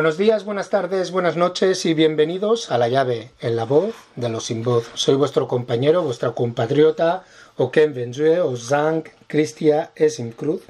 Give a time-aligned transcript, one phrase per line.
[0.00, 4.30] Buenos días, buenas tardes, buenas noches y bienvenidos a La llave en la voz de
[4.30, 4.88] los sin voz.
[4.94, 7.24] Soy vuestro compañero, vuestra compatriota,
[7.58, 9.90] Oken Benzue o Zhang Cristia
[10.38, 10.62] Cruz.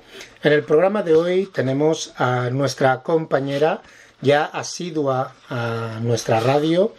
[0.42, 3.82] En el programa de hoy tenemos a nuestra compañera
[4.20, 6.92] ya asidua a nuestra radio,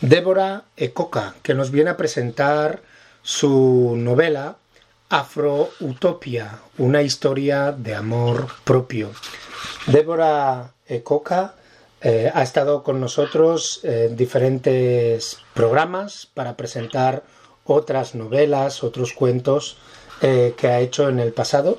[0.00, 2.80] Débora Ecoca, que nos viene a presentar
[3.20, 4.56] su novela
[5.10, 9.10] Afro-Utopia, una historia de amor propio.
[9.86, 10.72] Débora
[11.04, 11.56] Coca
[12.00, 17.24] eh, ha estado con nosotros en diferentes programas para presentar
[17.64, 19.78] otras novelas, otros cuentos
[20.22, 21.78] eh, que ha hecho en el pasado.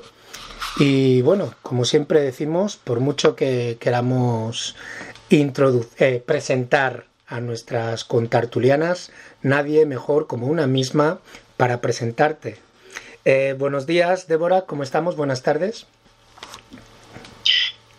[0.78, 4.76] Y bueno, como siempre decimos, por mucho que queramos
[5.30, 9.10] eh, presentar a nuestras contartulianas,
[9.42, 11.20] nadie mejor como una misma
[11.56, 12.58] para presentarte.
[13.58, 15.16] buenos días, Débora, ¿cómo estamos?
[15.16, 15.86] Buenas tardes.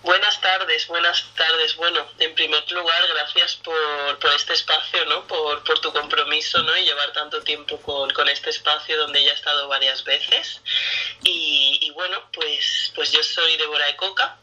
[0.03, 1.75] Buenas tardes, buenas tardes.
[1.75, 5.27] Bueno, en primer lugar, gracias por, por este espacio, ¿no?
[5.27, 6.75] Por, por, tu compromiso, ¿no?
[6.75, 10.59] Y llevar tanto tiempo con, con, este espacio donde ya he estado varias veces.
[11.23, 14.39] Y, y bueno, pues, pues yo soy Débora Ecoca,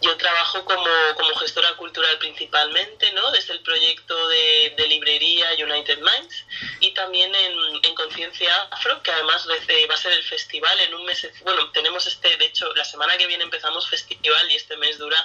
[0.00, 3.30] yo trabajo como, como, gestora cultural principalmente, ¿no?
[3.32, 6.44] Desde el proyecto de, de librería United Minds
[6.80, 11.04] y también en, en Conciencia Afro, que además va a ser el festival en un
[11.04, 11.28] mes.
[11.42, 15.24] Bueno, tenemos este, de hecho, la semana que viene empezamos festival y este mes dura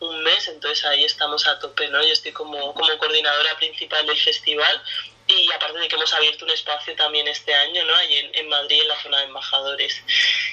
[0.00, 2.02] un mes, entonces ahí estamos a tope, ¿no?
[2.02, 4.82] Yo estoy como, como coordinadora principal del festival
[5.26, 7.94] y aparte de que hemos abierto un espacio también este año, ¿no?
[7.94, 10.02] Ahí en, en Madrid, en la zona de embajadores.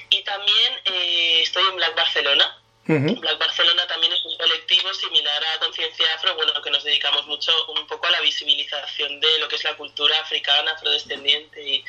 [0.09, 5.59] Y también eh, estoy en Black Barcelona, Black Barcelona también es un colectivo similar a
[5.59, 9.57] Conciencia Afro, bueno, que nos dedicamos mucho un poco a la visibilización de lo que
[9.57, 11.83] es la cultura africana, afrodescendiente y,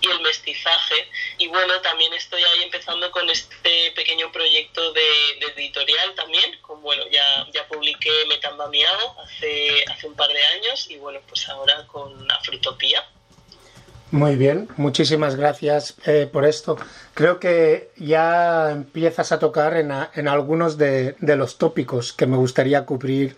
[0.00, 1.10] el mestizaje.
[1.36, 7.04] Y bueno, también estoy ahí empezando con este pequeño proyecto de, editorial también, con bueno,
[7.10, 11.86] ya, ya publiqué Metamba Miago hace, hace un par de años y bueno, pues ahora
[11.86, 13.06] con Afrutopía.
[14.10, 16.78] Muy bien, muchísimas gracias eh, por esto.
[17.12, 22.86] Creo que ya empiezas a tocar en, algunos de, de, los tópicos que me gustaría
[22.86, 23.36] cubrir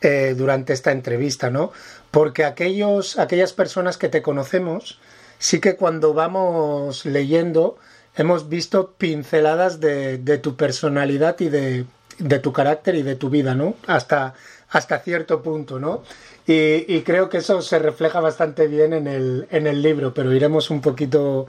[0.00, 1.70] eh, durante esta entrevista, ¿no?
[2.10, 4.98] Porque aquellos, aquellas personas que te conocemos,
[5.38, 7.76] sí que cuando vamos leyendo
[8.16, 11.84] hemos visto pinceladas de, de tu personalidad y de,
[12.18, 13.74] de, tu carácter y de tu vida, ¿no?
[13.86, 14.32] Hasta,
[14.70, 16.02] hasta cierto punto, ¿no?
[16.46, 20.70] Y, creo que eso se refleja bastante bien en el, en el libro, pero iremos
[20.70, 21.46] un poquito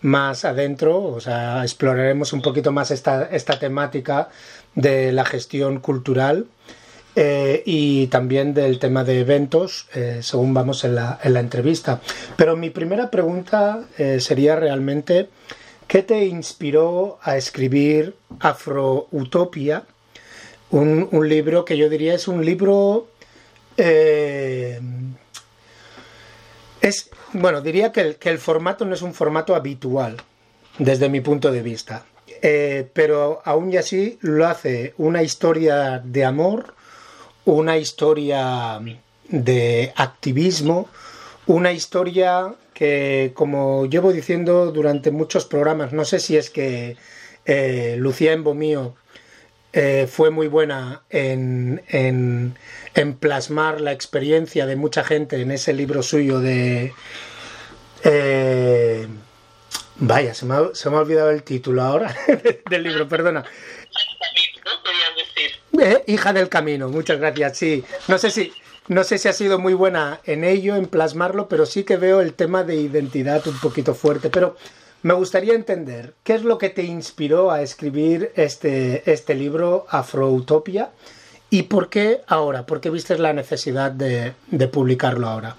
[0.00, 4.28] más adentro, o sea, exploraremos un poquito más esta, esta temática
[4.74, 6.46] de la gestión cultural
[7.16, 12.00] eh, y también del tema de eventos, eh, según vamos en la, en la, entrevista.
[12.36, 15.28] Pero mi primera pregunta eh, sería realmente,
[15.88, 19.82] ¿qué te inspiró a escribir Afro-Utopia?
[20.70, 23.08] Un, un libro que yo diría es un libro
[23.78, 24.80] eh,
[26.80, 30.16] es, bueno, diría que el, formato no es un formato habitual,
[30.78, 32.04] desde mi punto de vista.
[32.42, 36.74] Eh, pero aún y así lo hace una historia de amor,
[37.44, 38.80] una historia
[39.28, 40.88] de activismo,
[41.46, 46.96] una historia que, como llevo diciendo durante muchos programas, no sé si es que
[47.44, 48.94] eh, Lucía Embomío
[49.72, 52.54] eh, fue muy buena en, en,
[53.18, 56.92] plasmar la experiencia de mucha gente en ese libro suyo de...
[58.04, 59.06] Eh,
[59.96, 62.14] vaya, se me, ha, se me, ha, olvidado el título ahora
[62.70, 63.44] del libro, perdona.
[65.80, 67.58] Eh, hija del camino, muchas gracias.
[67.58, 68.52] Sí, no sé si
[68.88, 72.22] no sé si ha sido muy buena en ello, en plasmarlo, pero sí que veo
[72.22, 74.30] el tema de identidad un poquito fuerte.
[74.30, 74.56] Pero
[75.02, 80.90] me gustaría entender qué es lo que te inspiró a escribir este, este libro, Afroutopia,
[81.50, 85.56] y por qué ahora, por qué viste la necesidad de, de publicarlo ahora.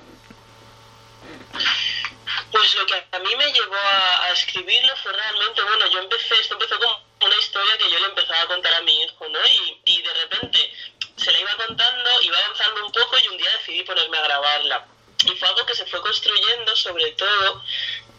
[2.51, 6.53] Pues lo que a mí me llevó a, escribirlo fue realmente, bueno, yo empecé, esto
[6.53, 9.39] empezó como una historia que yo le empezaba a contar a mi hijo, ¿no?
[9.45, 10.71] Y, y de repente
[11.15, 14.85] se la iba contando, iba avanzando un poco y un día decidí ponerme a grabarla.
[15.25, 17.63] Y fue algo que se fue construyendo, sobre todo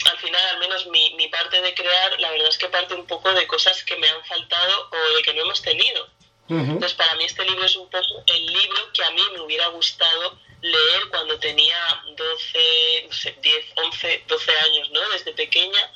[0.06, 3.06] al final, al menos mi, mi parte de crear, la verdad es que parte un
[3.06, 6.08] poco de cosas que me han faltado o de que no hemos tenido.
[6.49, 9.69] Entonces, para mí este libro es un poco el libro que a mí me hubiera
[9.69, 15.00] gustado leer cuando tenía 12, no sé, 10, 11, 12 años, ¿no?
[15.11, 15.93] Desde pequeña,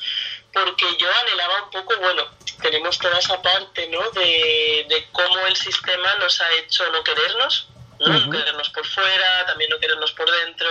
[0.52, 2.30] porque yo anhelaba un poco, bueno,
[2.62, 4.08] tenemos toda esa parte, ¿no?
[4.12, 7.66] De, de cómo el sistema nos ha hecho no querernos,
[8.08, 8.30] ¿no?
[8.30, 10.68] querernos por fuera, también no querernos por dentro,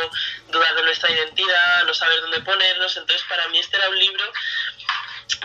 [0.50, 2.96] dudar de nuestra identidad, no saber dónde ponernos.
[2.98, 4.24] Entonces, para mí este era un libro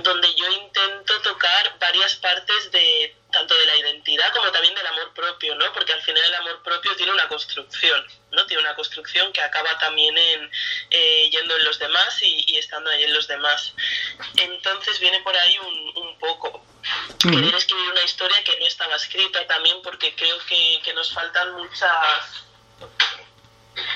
[0.03, 5.13] donde yo intento tocar varias partes de, tanto de la identidad como también del amor
[5.15, 5.73] propio, ¿no?
[5.73, 8.47] Porque al final el amor propio tiene una construcción, ¿no?
[8.47, 10.51] Tiene una construcción que acaba también en
[10.91, 13.75] eh, yendo en los demás y, estando ahí en los demás.
[14.37, 16.65] Entonces viene por ahí un, poco.
[17.19, 21.53] Querer escribir una historia que no estaba escrita también porque creo que, que nos faltan
[21.55, 22.45] muchas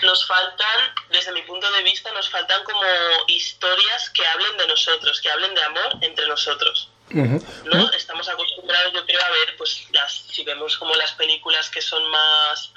[0.03, 2.83] nos faltan, desde mi punto de vista, nos faltan como
[3.27, 6.89] historias que hablen de nosotros, que hablen de amor entre nosotros.
[7.11, 7.91] ¿no?
[7.93, 12.09] Estamos acostumbrados, yo creo, a ver, pues las, si vemos como las películas que son
[12.11, 12.73] más,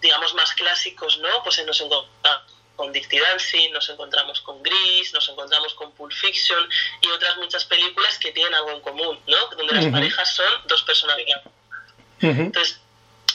[0.00, 1.42] digamos, más clásicos, ¿no?
[1.42, 6.68] Pues nos encontramos con Dirty Dancing, nos encontramos con Gris, nos encontramos con Pulp Fiction
[7.00, 9.46] y otras muchas películas que tienen algo en común, ¿no?
[9.56, 11.44] Donde las parejas son dos personalidades.
[12.20, 12.80] Entonces,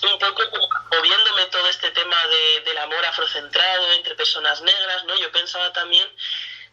[0.02, 5.16] un poco o viéndome todo este tema de, del amor afrocentrado entre personas negras, ¿no?
[5.18, 6.08] Yo pensaba también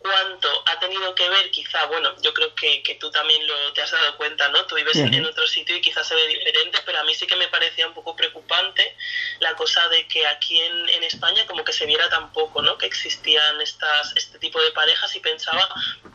[0.07, 3.83] cuánto ha tenido que ver, quizá, bueno, yo creo que, que tú también lo te
[3.83, 4.65] has dado cuenta, ¿no?
[4.67, 7.37] Tú vives en otro sitio y quizás se ve diferente, pero a mí sí que
[7.37, 8.97] me parecía un poco preocupante
[9.41, 12.79] la cosa de que aquí en, en España como que se viera tan poco, ¿no?
[12.79, 15.69] Que existían estas, este tipo de parejas y pensaba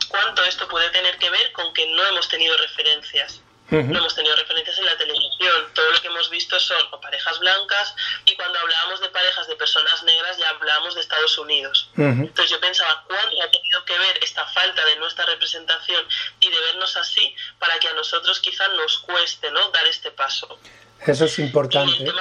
[0.08, 3.42] cuánto esto puede tener que ver con que no hemos tenido referencias
[3.72, 5.56] no hemos tenido referencias en la televisión.
[5.72, 7.94] Todo lo que hemos visto son parejas blancas
[8.26, 11.90] y cuando hablábamos de parejas de personas negras ya hablábamos de Estados Unidos.
[11.96, 16.04] Entonces yo pensaba, ¿cuánto ha tenido que ver esta falta de nuestra representación
[16.40, 19.70] y de vernos así para que a nosotros quizás nos cueste ¿no?
[19.70, 20.58] dar este paso?
[21.06, 22.12] Eso es importante.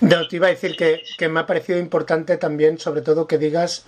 [0.00, 3.36] No, te iba a decir que, que me ha parecido importante también, sobre todo, que
[3.36, 3.84] digas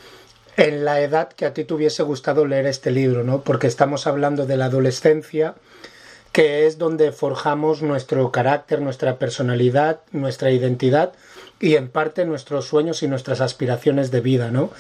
[0.57, 3.43] en la edad que a ti te hubiese gustado leer este libro, ¿no?
[3.43, 5.55] Porque estamos hablando de la adolescencia,
[6.33, 11.13] que es donde forjamos nuestro carácter, nuestra personalidad, nuestra identidad
[11.59, 14.71] y en parte nuestros sueños y nuestras aspiraciones de vida, ¿no?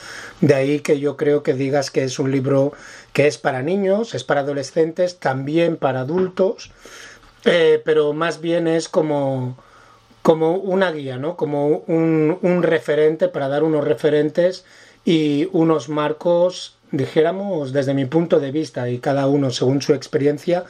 [0.41, 2.73] De ahí que yo creo que digas que es un libro
[3.13, 6.71] que es para niños, es para adolescentes, también para adultos,
[7.45, 9.59] eh, pero más bien es como,
[10.23, 11.37] como una guía, ¿no?
[11.37, 14.65] Como un, un referente para dar unos referentes
[15.05, 20.65] y unos marcos, dijéramos, desde mi punto de vista y cada uno según su experiencia,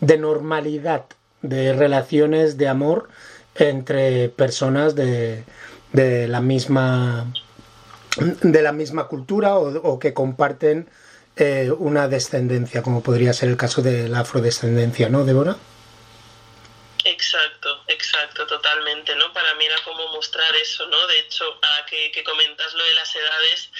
[0.00, 1.04] de normalidad,
[1.42, 3.08] de relaciones de amor
[3.54, 5.44] entre personas de,
[5.92, 7.32] de la misma
[8.16, 10.90] de la misma cultura o, que comparten
[11.36, 15.56] eh, una descendencia, como podría ser el caso de la afrodescendencia, ¿no, Débora?
[17.04, 19.32] Exacto, exacto, totalmente, ¿no?
[19.32, 21.06] Para mí era como mostrar eso, ¿no?
[21.06, 23.70] De hecho, a que, que, comentas lo de las edades,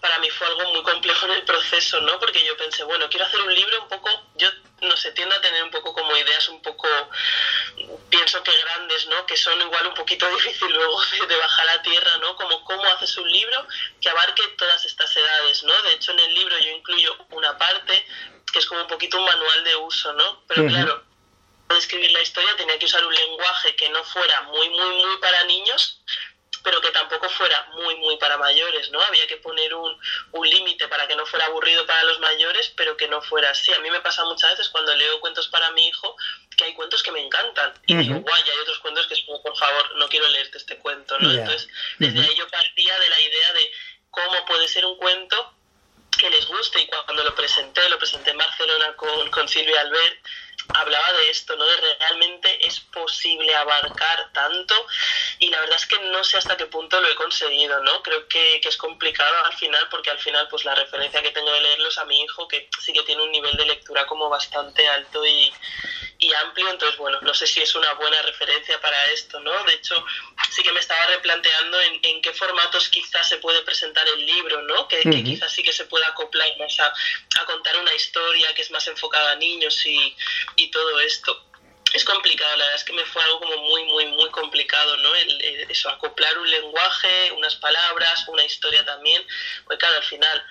[0.00, 2.18] para mí fue algo muy complejo en el proceso, ¿no?
[2.18, 4.48] Porque yo pensé, bueno, quiero hacer un libro un poco, yo
[4.82, 6.88] no sé, tiendo a tener un poco como ideas un poco,
[8.10, 9.24] pienso que grandes, ¿no?
[9.26, 12.36] Que son igual un poquito difícil luego de, bajar a tierra, ¿no?
[12.36, 13.66] Como cómo haces un libro
[14.00, 15.82] que abarque todas estas edades, ¿no?
[15.82, 18.06] De hecho, en el libro yo incluyo una parte
[18.52, 20.42] que es como un poquito un manual de uso, ¿no?
[20.46, 21.04] Pero claro,
[21.74, 25.44] escribir la historia tenía que usar un lenguaje que no fuera muy, muy, muy para
[25.44, 26.00] niños,
[26.66, 29.00] pero que tampoco fuera muy, muy para mayores, ¿no?
[29.00, 29.96] Había que poner un,
[30.32, 33.72] un límite para que no fuera aburrido para los mayores, pero que no fuera así.
[33.72, 36.16] A mí me pasa muchas veces cuando leo cuentos para mi hijo
[36.56, 37.72] que hay cuentos que me encantan.
[37.86, 40.76] Y digo, guay, hay otros cuentos que es como, por favor, no quiero leerte este
[40.78, 41.30] cuento, ¿no?
[41.30, 41.68] Entonces,
[42.00, 43.70] desde ahí yo partía de la idea de
[44.10, 45.54] cómo puede ser un cuento
[46.18, 50.18] que les guste y cuando lo presenté, lo presenté en Barcelona con, con Silvia Albert,
[50.74, 51.64] hablaba de esto, ¿no?
[51.64, 54.86] De realmente es posible abarcar tanto
[55.38, 58.02] y la verdad es que no sé hasta qué punto lo he conseguido, ¿no?
[58.02, 61.52] Creo que, que, es complicado al final porque al final pues la referencia que tengo
[61.52, 64.86] de leerlos a mi hijo que sí que tiene un nivel de lectura como bastante
[64.88, 65.52] alto y,
[66.18, 69.64] y amplio, entonces bueno, no sé si es una buena referencia para esto, ¿no?
[69.64, 70.02] De hecho,
[70.50, 74.62] sí que me estaba replanteando en, en qué formatos quizás se puede presentar el libro,
[74.62, 74.88] ¿no?
[74.88, 76.92] Que, que quizás sí que se pueda acoplar más a,
[77.40, 80.14] a contar una historia que es más enfocada a niños y,
[80.56, 81.42] y todo esto.
[81.94, 85.14] Es complicado, la verdad es que me fue algo como muy, muy, muy complicado, ¿no?
[85.14, 89.24] El, eso, acoplar un lenguaje, unas palabras, una historia también,
[89.66, 90.44] pues claro, al final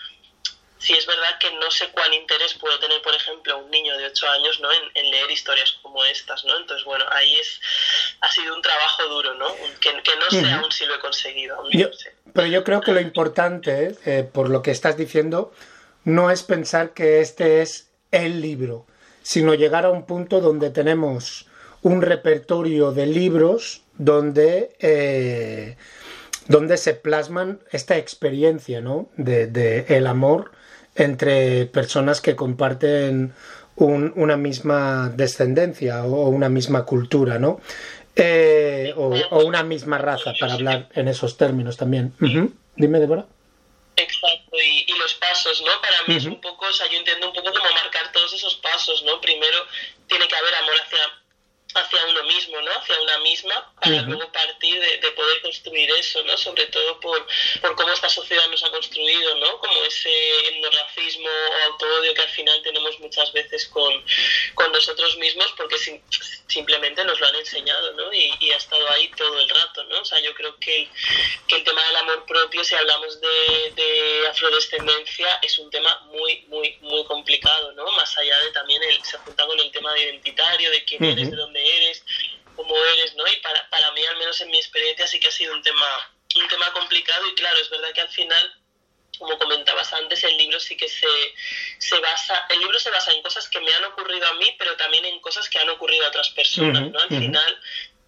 [0.86, 4.06] sí es verdad que no sé cuán interés puede tener, por ejemplo, un niño de
[4.06, 4.70] 8 años ¿no?
[4.72, 6.58] en, leer historias como estas, ¿no?
[6.58, 7.60] Entonces, bueno, ahí es
[8.22, 9.56] ha sido un trabajo duro, ¿no?
[9.80, 11.58] Que, no sé aún si lo he conseguido.
[12.34, 15.54] Pero yo creo que lo importante, eh, por lo que estás diciendo,
[16.04, 18.86] no es pensar que este es el libro,
[19.26, 21.48] sino llegar a un punto donde tenemos
[21.82, 25.78] un repertorio de libros donde, eh,
[26.48, 29.10] donde se plasman esta experiencia ¿no?
[29.18, 30.52] de, el amor
[30.94, 33.34] entre personas que comparten
[33.78, 37.60] una misma descendencia o una misma cultura, ¿no?
[38.16, 39.10] Eh, o,
[39.44, 42.14] una misma raza, para hablar en esos términos también.
[42.78, 43.26] Dime, Débora.
[43.98, 45.72] Exacto, y, los pasos, ¿no?
[45.82, 49.04] Para mí un poco, o sea, yo entiendo un poco cómo marcar todos esos pasos,
[49.04, 49.20] ¿no?
[49.22, 49.66] Primero,
[50.08, 51.25] tiene que haber amor hacia
[51.76, 52.72] hacia uno mismo, ¿no?
[52.72, 56.38] Hacia una misma, para luego partir de, poder construir eso, ¿no?
[56.38, 57.26] Sobre todo por,
[57.62, 59.60] por cómo esta sociedad nos ha construido, ¿no?
[59.60, 64.04] Como ese etnoracismo o autoodio que al final tenemos muchas veces con,
[64.56, 65.76] con nosotros mismos porque
[66.48, 68.12] simplemente nos lo han enseñado, ¿no?
[68.14, 70.00] Y, ha estado ahí todo el rato, ¿no?
[70.00, 70.90] O sea, yo creo que el,
[71.48, 76.46] que el tema del amor propio, si hablamos de, de afrodescendencia, es un tema muy,
[76.48, 77.86] muy, muy complicado, ¿no?
[77.92, 81.32] Más allá de también el, se junta con el tema de identitario, de quién eres,
[81.32, 82.04] de dónde eres,
[82.56, 83.28] cómo eres, ¿no?
[83.28, 86.14] Y para, para mí, al menos en mi experiencia, sí que ha sido un tema,
[86.36, 88.62] un tema complicado y claro, es verdad que al final
[89.18, 91.08] como comentabas antes, el libro sí que se,
[91.78, 94.76] se basa, el libro se basa en cosas que me han ocurrido a mí, pero
[94.76, 97.00] también en cosas que han ocurrido a otras personas, ¿no?
[97.00, 97.60] Al final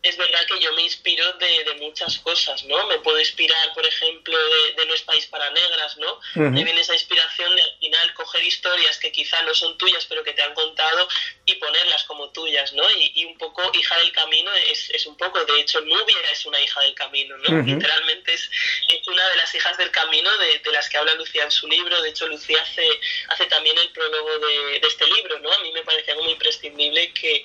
[0.03, 2.85] es verdad que yo me inspiro de, de, muchas cosas, ¿no?
[2.87, 6.19] Me puedo inspirar, por ejemplo, de, de No es país para negras, ¿no?
[6.35, 10.23] Me viene esa inspiración de al final coger historias que quizá no son tuyas, pero
[10.23, 11.07] que te han contado
[11.45, 12.89] y ponerlas como tuyas, ¿no?
[12.91, 16.45] Y, y un poco hija del camino es, es, un poco, de hecho, Nubia es
[16.45, 17.61] una hija del camino, ¿no?
[17.63, 18.49] Literalmente es,
[18.89, 21.67] es, una de las hijas del camino de, de, las que habla Lucía en su
[21.67, 21.99] libro.
[22.01, 22.87] De hecho, Lucía hace,
[23.29, 25.51] hace también el prólogo de, de este libro, ¿no?
[25.51, 27.43] A mí me parecía como imprescindible que,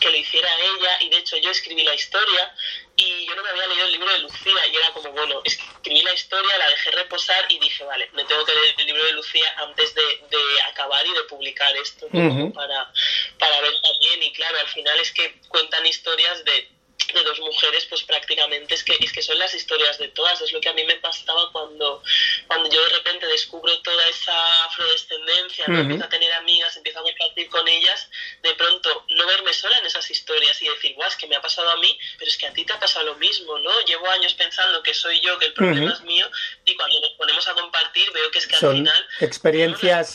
[0.00, 2.54] que lo hiciera ella y de hecho yo escribí la historia
[2.96, 6.02] y yo no me había leído el libro de Lucía y era como, bueno, escribí
[6.02, 9.12] la historia, la dejé reposar y dije, vale, me tengo que leer el libro de
[9.12, 12.92] Lucía antes de, de acabar y de publicar esto para,
[13.38, 16.79] para ver también y claro, al final es que cuentan historias de
[17.12, 20.40] de dos mujeres, pues prácticamente es que, es que son las historias de todas.
[20.40, 22.02] Es lo que a mí me pasaba cuando,
[22.46, 27.48] cuando yo de repente descubro toda esa afrodescendencia, empiezo a tener amigas, empiezo a compartir
[27.48, 28.08] con ellas,
[28.42, 31.40] de pronto no verme sola en esas historias y decir, guau, es que me ha
[31.40, 33.70] pasado a mí, pero es que a ti te ha pasado lo mismo, ¿no?
[33.86, 36.28] Llevo años pensando que soy yo, que el problema es mío,
[36.64, 39.06] y cuando nos ponemos a compartir veo que es que al final...
[39.20, 40.14] Experiencias,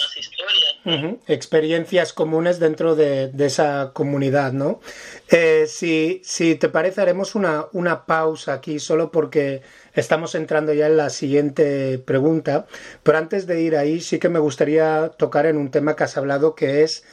[1.27, 4.81] experiencias comunes dentro de, de, esa comunidad, ¿no?
[5.29, 9.61] Eh, si, si te parece, haremos una, una pausa aquí solo porque
[9.93, 12.67] estamos entrando ya en la siguiente pregunta.
[13.03, 16.17] Pero antes de ir ahí, sí que me gustaría tocar en un tema que has
[16.17, 17.03] hablado que es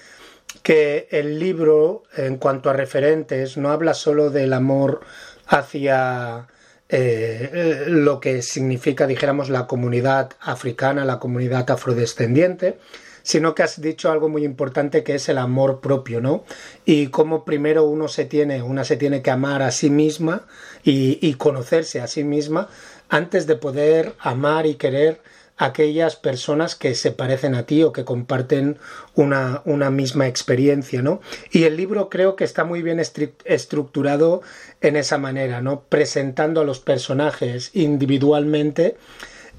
[0.63, 5.01] que el libro, en cuanto a referentes, no habla solo del amor
[5.47, 6.49] hacia
[6.89, 12.79] eh, lo que significa, dijéramos, la comunidad africana, la comunidad afrodescendiente,
[13.23, 16.45] sino que has dicho algo muy importante que es el amor propio, ¿no?
[16.85, 20.47] Y cómo primero uno se tiene, una se tiene que amar a sí misma
[20.85, 22.69] y, conocerse a sí misma
[23.09, 25.21] antes de poder amar y querer
[25.57, 28.79] aquellas personas que se parecen a ti o que comparten
[29.15, 31.21] una, una misma experiencia, ¿no?
[31.51, 33.01] Y el libro creo que está muy bien
[33.45, 34.43] estructurado
[34.81, 35.85] en esa manera, ¿no?
[35.89, 38.97] Presentando a los personajes individualmente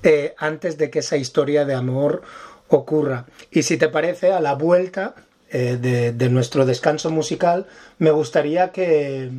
[0.03, 2.24] eh, antes de que esa historia de amor
[2.75, 3.25] ocurra.
[3.51, 5.15] Y si te parece, a la vuelta
[5.50, 5.77] eh,
[6.15, 7.68] de, nuestro descanso musical,
[8.00, 9.32] me gustaría que,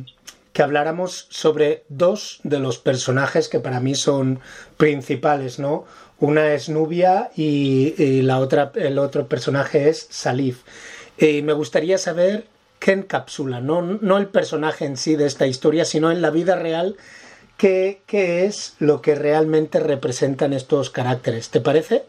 [0.57, 4.39] habláramos sobre dos de los personajes que para mí son
[4.77, 5.83] principales, ¿no?
[6.19, 10.61] Una es Nubia y, la otra, el otro personaje es Salif.
[11.17, 12.47] Y me gustaría saber
[12.79, 16.55] qué encapsula, no, no el personaje en sí de esta historia, sino en la vida
[16.55, 16.95] real,
[17.57, 21.49] qué, qué es lo que realmente representan estos caracteres.
[21.49, 22.03] ¿Te parece?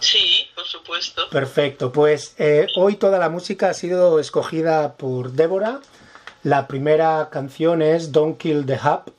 [0.00, 1.22] Sí, por supuesto.
[1.30, 5.80] Perfecto, pues eh, hoy toda la música ha sido escogida por Débora.
[6.42, 9.12] La primera canción es Don't Kill the Hub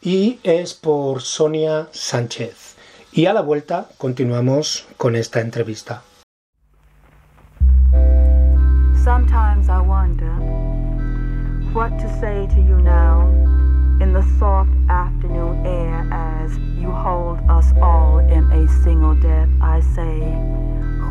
[0.00, 2.76] y es por Sonia Sánchez.
[3.12, 6.02] Y a la vuelta continuamos con esta entrevista.
[9.04, 10.30] Sometimes I wonder
[11.74, 13.51] what to say to you now
[14.02, 19.48] in the soft afternoon air as you hold us all in a single death.
[19.60, 20.18] I say,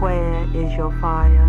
[0.01, 1.47] Where is your fire?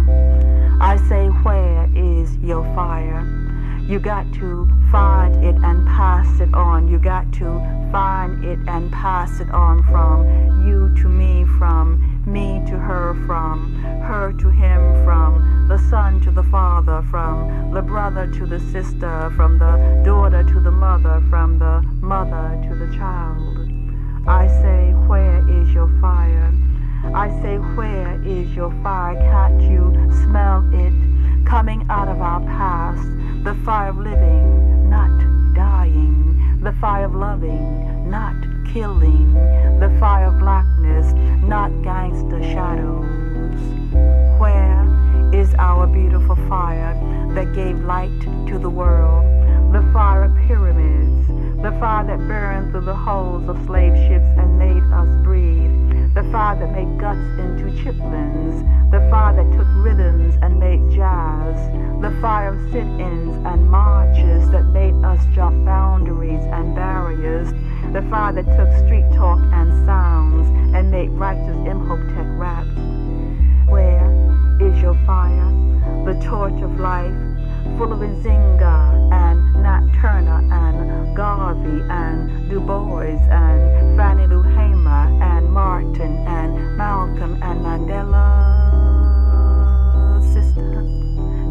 [0.80, 3.51] I say, Where is your fire?
[3.88, 6.88] You got to find it and pass it on.
[6.88, 12.62] You got to find it and pass it on from you to me, from me
[12.70, 18.26] to her, from her to him, from the son to the father, from the brother
[18.28, 23.68] to the sister, from the daughter to the mother, from the mother to the child.
[24.28, 26.54] I say, Where is your fire?
[27.04, 29.16] I say, Where is your fire?
[29.16, 29.92] Can't you
[30.22, 33.02] smell it coming out of our past?
[33.44, 35.10] The fire of living, not
[35.54, 36.60] dying.
[36.62, 38.36] The fire of loving, not
[38.72, 39.34] killing.
[39.80, 43.60] The fire of blackness, not gangster shadows.
[44.40, 46.94] Where is our beautiful fire
[47.34, 49.24] that gave light to the world?
[49.74, 51.12] The fire of pyramids
[51.62, 55.01] the fire that burned through the holes of slave ships and made us
[57.72, 61.56] into chitlins, the fire that took rhythms and made jazz,
[62.00, 67.52] the fire of sit-ins and marches that made us jump boundaries and barriers,
[67.92, 72.68] the fire that took street talk and sounds and made righteous Imhotep raps.
[73.68, 74.06] Where
[74.60, 75.50] is your fire?
[76.04, 77.31] The torch of life,
[77.78, 85.22] full of Nzinga and Nat Turner and Garvey and Du Bois and Fannie Lou Hamer
[85.22, 88.28] and Martin and Malcolm and Mandela.
[90.32, 90.82] Sister,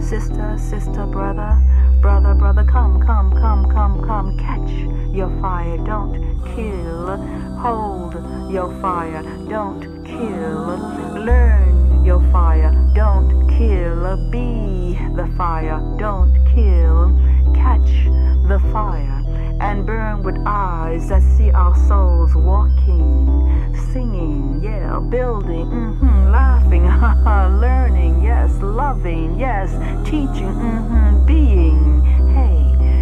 [0.01, 1.57] sister, sister, brother,
[2.01, 4.71] brother, brother, come, come, come, come, come, catch
[5.15, 6.13] your fire, don't
[6.55, 7.17] kill,
[7.57, 8.13] hold
[8.51, 11.70] your fire, don't kill, learn
[12.03, 17.11] your fire, don't kill, be the fire, don't kill,
[17.53, 18.05] catch
[18.47, 19.23] the fire,
[19.61, 26.85] and burn with eyes that see our souls walking, singing, yeah, building, mm-hmm, laughing,
[27.61, 29.69] learning, yes, loving, yes,
[30.05, 32.20] teaching, mm-hmm, being,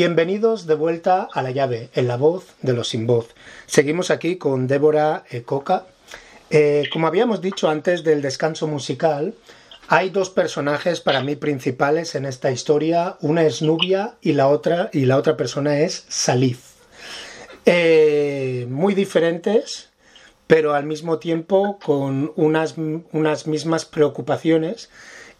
[0.00, 3.34] Bienvenidos de vuelta a la llave, en la voz de los sin voz.
[3.66, 5.84] Seguimos aquí con Débora Coca.
[6.48, 9.34] Eh, como habíamos dicho antes del descanso musical,
[9.88, 13.18] hay dos personajes para mí principales en esta historia.
[13.20, 16.60] Una es Nubia y la otra, y la otra persona es Salif.
[17.66, 19.90] Eh, muy diferentes,
[20.46, 22.76] pero al mismo tiempo con unas,
[23.12, 24.88] unas mismas preocupaciones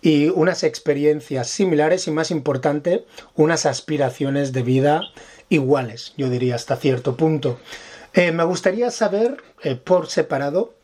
[0.02, 5.02] y unas experiencias similares y más importante, unas aspiraciones de vida
[5.48, 7.60] iguales, yo diría hasta cierto punto.
[8.14, 10.74] Eh, me gustaría saber eh, por separado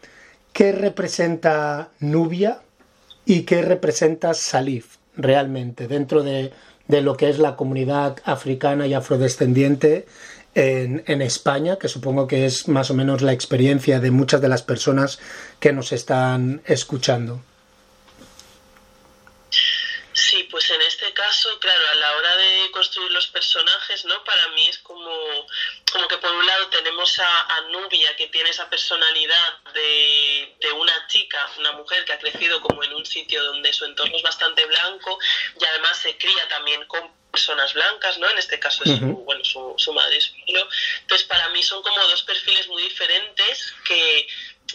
[0.52, 2.60] qué representa Nubia
[3.24, 6.52] y qué representa Salif realmente dentro de,
[6.88, 10.06] lo que es la comunidad africana y afrodescendiente
[10.54, 14.48] en, en, España, que supongo que es más o menos la experiencia de muchas de
[14.48, 15.18] las personas
[15.58, 17.42] que nos están escuchando.
[20.12, 24.24] Sí, pues en este caso, claro, a la hora de construir los personajes, ¿no?
[24.24, 25.46] Para mí es como,
[25.92, 31.06] como que por un lado tenemos a, Nubia, que tiene esa personalidad de, de, una
[31.08, 34.64] chica, una mujer que ha crecido como en un sitio donde su entorno es bastante
[34.64, 35.18] blanco
[35.60, 38.30] y además se cría también con personas blancas, ¿no?
[38.30, 41.98] En este caso es su, bueno, su, su madre su Entonces, para mí son como
[42.08, 44.26] dos perfiles muy diferentes que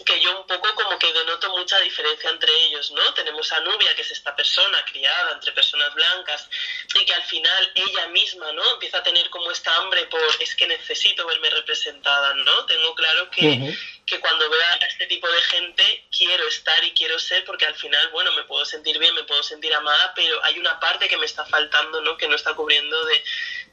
[0.04, 3.12] que yo un poco como que denoto mucha diferencia entre ellos, ¿no?
[3.14, 6.48] Tenemos a Nubia, que es esta persona criada entre personas blancas
[6.94, 8.72] y que al final ella misma, ¿no?
[8.72, 12.64] Empieza a tener como esta hambre por, es que necesito verme representada, ¿no?
[12.64, 13.76] Tengo claro que,
[14.06, 17.74] que cuando veo a este tipo de gente quiero estar y quiero ser porque al
[17.74, 21.18] final, bueno, me puedo sentir bien, me puedo sentir amada, pero hay una parte que
[21.18, 22.16] me está faltando, ¿no?
[22.16, 23.22] Que no está cubriendo de,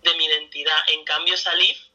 [0.02, 0.84] de mi identidad.
[0.88, 1.89] En cambio, Salif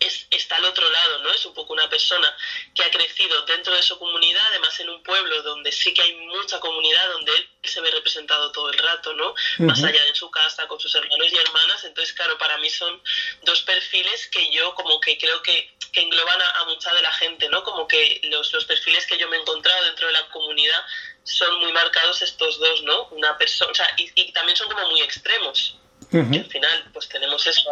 [0.00, 1.30] es, está al otro lado, ¿no?
[1.30, 2.32] Es un poco una persona
[2.74, 6.14] que ha crecido dentro de su comunidad, además en un pueblo donde sí que hay
[6.14, 9.34] mucha comunidad, donde él se ve representado todo el rato, ¿no?
[9.58, 11.84] Más allá de su casa, con sus hermanos y hermanas.
[11.84, 13.02] Entonces, claro, para mí son
[13.42, 17.48] dos perfiles que yo como que creo que, que engloban a, mucha de la gente,
[17.48, 17.62] ¿no?
[17.62, 20.80] Como que los, los perfiles que yo me he encontrado dentro de la comunidad
[21.24, 23.08] son muy marcados estos dos, ¿no?
[23.10, 25.76] Una persona, o sea, y, y también son como muy extremos.
[26.10, 27.68] Y al final, pues tenemos eso,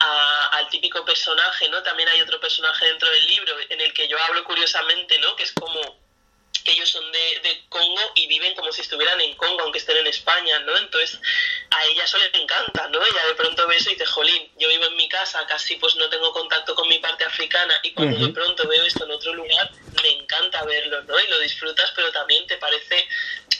[0.00, 1.82] al típico personaje, ¿no?
[1.82, 5.34] También hay otro personaje dentro del libro en el que yo hablo curiosamente, ¿no?
[5.36, 5.80] Que es como
[6.72, 10.06] ellos son de, de, Congo y viven como si estuvieran en Congo, aunque estén en
[10.06, 10.76] España, ¿no?
[10.76, 11.20] Entonces,
[11.70, 13.04] a ella eso le encanta, ¿no?
[13.04, 15.96] Ella de pronto ve eso y dice, jolín, yo vivo en mi casa, casi pues
[15.96, 19.34] no tengo contacto con mi parte africana y cuando de pronto veo esto en otro
[19.34, 19.70] lugar,
[20.02, 21.20] me encanta verlo, ¿no?
[21.20, 23.06] Y lo disfrutas, pero también te parece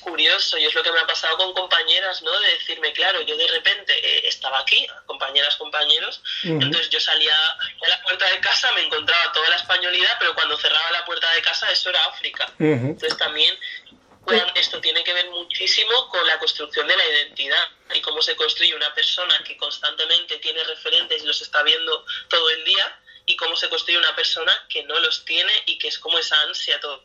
[0.01, 2.39] curioso y es lo que me ha pasado con compañeras, ¿no?
[2.41, 7.89] De decirme, claro, yo de repente eh, estaba aquí, compañeras, compañeros, entonces yo salía a
[7.89, 11.43] la puerta de casa, me encontraba toda la españolidad, pero cuando cerraba la puerta de
[11.43, 12.51] casa eso era África.
[12.99, 13.57] Entonces también
[14.57, 18.75] esto tiene que ver muchísimo con la construcción de la identidad y cómo se construye
[18.75, 23.55] una persona que constantemente tiene referentes y los está viendo todo el día y cómo
[23.55, 27.05] se construye una persona que no los tiene y que es como esa ansia todo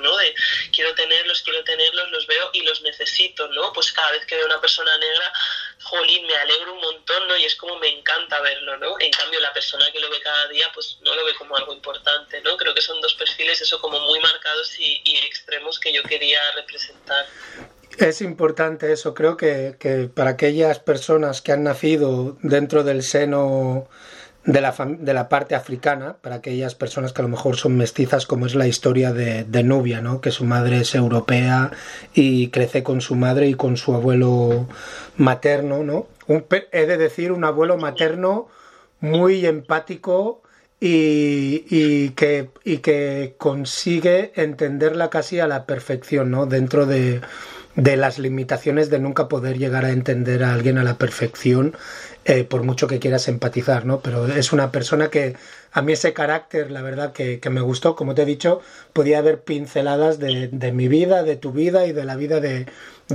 [0.00, 0.16] ¿no?
[0.16, 0.34] De
[0.72, 3.72] quiero tenerlos, quiero tenerlos, los veo y los necesito, ¿no?
[3.72, 5.32] Pues cada vez que veo una persona negra,
[5.82, 7.36] jolín, me alegro un montón, ¿no?
[7.36, 8.98] Y es como me encanta verlo, ¿no?
[8.98, 11.72] En cambio, la persona que lo ve cada día, pues no lo ve como algo
[11.72, 12.56] importante, ¿no?
[12.56, 17.26] Creo que son dos perfiles, eso como muy marcados y, extremos que yo quería representar.
[17.98, 23.88] Es importante eso, creo que, que para aquellas personas que han nacido dentro del seno
[24.46, 28.26] de la, de la parte africana, para aquellas personas que a lo mejor son mestizas,
[28.26, 30.20] como es la historia de, de Nubia, ¿no?
[30.20, 31.72] que su madre es europea
[32.14, 34.68] y crece con su madre y con su abuelo
[35.16, 35.82] materno.
[35.82, 36.06] ¿no?
[36.72, 38.46] he de decir, un abuelo materno
[39.00, 40.42] muy empático
[40.80, 46.46] y, y, que, y que consigue entenderla casi a la perfección, ¿no?
[46.46, 47.20] dentro de,
[47.74, 51.76] de las limitaciones de nunca poder llegar a entender a alguien a la perfección
[52.28, 54.00] eh, por mucho que quieras empatizar, ¿no?
[54.00, 55.36] Pero es una persona que
[55.70, 58.60] a mí ese carácter, la verdad, que, me gustó, como te he dicho,
[58.92, 62.66] podía haber pinceladas de, mi vida, de tu vida y de la vida de,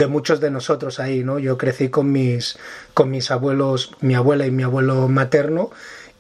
[0.08, 1.40] muchos de nosotros ahí, ¿no?
[1.40, 2.58] Yo crecí con mis,
[2.94, 5.72] con mis abuelos, mi abuela y mi abuelo materno,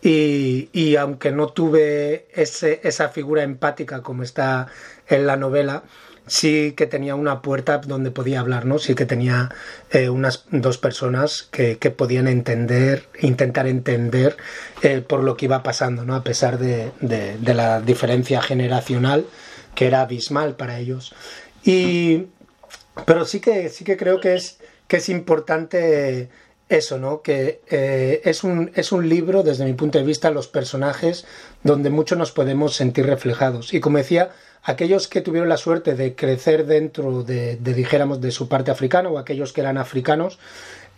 [0.01, 4.67] y, y aunque no tuve ese, esa figura empática como está
[5.08, 5.84] en la novela,
[6.27, 8.79] sí que tenía una puerta donde podía hablar, ¿no?
[8.79, 9.49] Sí que tenía
[9.91, 14.38] eh, unas dos personas que, podían entender, intentar entender
[14.81, 16.15] eh, por lo que iba pasando, ¿no?
[16.15, 16.91] A pesar de,
[17.41, 19.25] la diferencia generacional
[19.75, 21.13] que era abismal para ellos.
[21.63, 22.27] Y,
[23.05, 26.29] pero sí que, sí que creo que es, que es importante
[26.71, 27.21] eso, ¿no?
[27.21, 31.25] Que eh, es, un, es un libro, desde mi punto de vista, los personajes
[31.63, 33.73] donde mucho nos podemos sentir reflejados.
[33.73, 34.31] Y como decía,
[34.63, 39.17] aquellos que tuvieron la suerte de crecer dentro de, dijéramos, de su parte africana o
[39.17, 40.39] aquellos que eran africanos,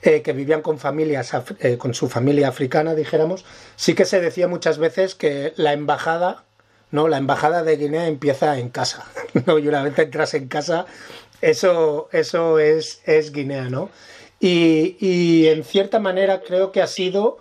[0.03, 3.43] eh, que vivían con familias, eh, con su familia africana, dijéramos,
[3.75, 6.43] sí que se decía muchas veces que la embajada,
[6.91, 9.05] no, la embajada de Guinea empieza en casa,
[9.47, 10.86] no, y una vez entras en casa,
[11.41, 13.89] eso, eso es, es Guinea, ¿no?
[14.45, 17.38] Y, en cierta manera creo que ha sido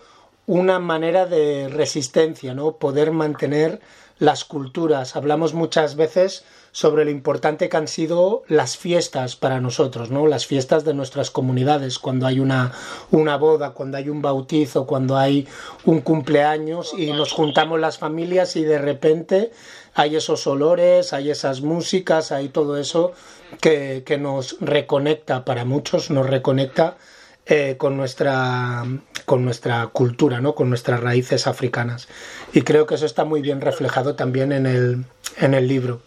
[0.46, 2.76] una manera de resistencia, ¿no?
[2.76, 3.80] Poder mantener
[4.20, 5.16] las culturas.
[5.16, 10.28] Hablamos muchas veces sobre lo importante que han sido las fiestas para nosotros, ¿no?
[10.28, 12.70] Las fiestas de nuestras comunidades, cuando hay una,
[13.10, 15.48] una boda, cuando hay un bautizo, cuando hay
[15.84, 19.50] un cumpleaños y nos juntamos las familias y de repente
[19.94, 23.12] hay esos olores, hay esas músicas, hay todo eso
[23.60, 26.96] que, que nos reconecta, para muchos nos reconecta
[27.44, 28.84] eh, con, nuestra,
[29.24, 30.54] con nuestra cultura, ¿no?
[30.54, 32.06] con nuestras raíces africanas.
[32.52, 35.04] Y creo que eso está muy bien reflejado también en el,
[35.38, 36.00] en el libro.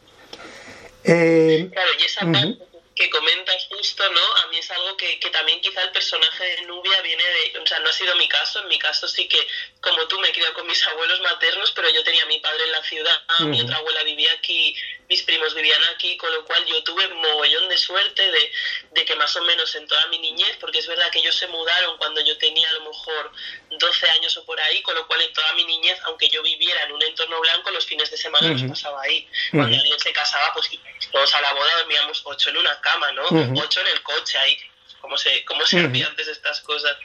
[1.03, 2.57] Eh, claro, y esa parte
[2.95, 4.34] que comentas justo, ¿no?
[4.65, 7.89] Es algo que, que, también quizá el personaje de Nubia viene de, o sea, no
[7.89, 9.47] ha sido mi caso, en mi caso sí que,
[9.79, 12.63] como tú, me he criado con mis abuelos maternos, pero yo tenía a mi padre
[12.63, 14.75] en la ciudad, mi otra abuela vivía aquí,
[15.07, 18.51] mis primos vivían aquí, con lo cual yo tuve mogollón de suerte de,
[18.89, 21.45] de, que más o menos en toda mi niñez, porque es verdad que ellos se
[21.45, 23.31] mudaron cuando yo tenía a lo mejor
[23.69, 26.83] 12 años o por ahí, con lo cual en toda mi niñez, aunque yo viviera
[26.85, 29.27] en un entorno blanco, los fines de semana los pasaba ahí.
[29.51, 30.69] Cuando alguien se casaba, pues
[31.11, 33.23] todos a la boda dormíamos ocho en una cama, ¿no?
[33.61, 34.57] Ocho en el coche ahí.
[35.01, 36.97] ¿Cómo se, cómo se hacía antes estas cosas?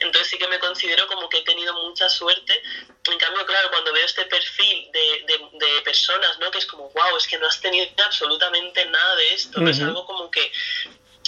[0.00, 2.60] Entonces sí que me considero como que he tenido mucha suerte.
[3.08, 6.50] En cambio, claro, cuando veo este perfil de, de, personas, ¿no?
[6.50, 9.64] Que es como, wow, es que no has tenido absolutamente nada de esto.
[9.68, 10.50] Es algo como que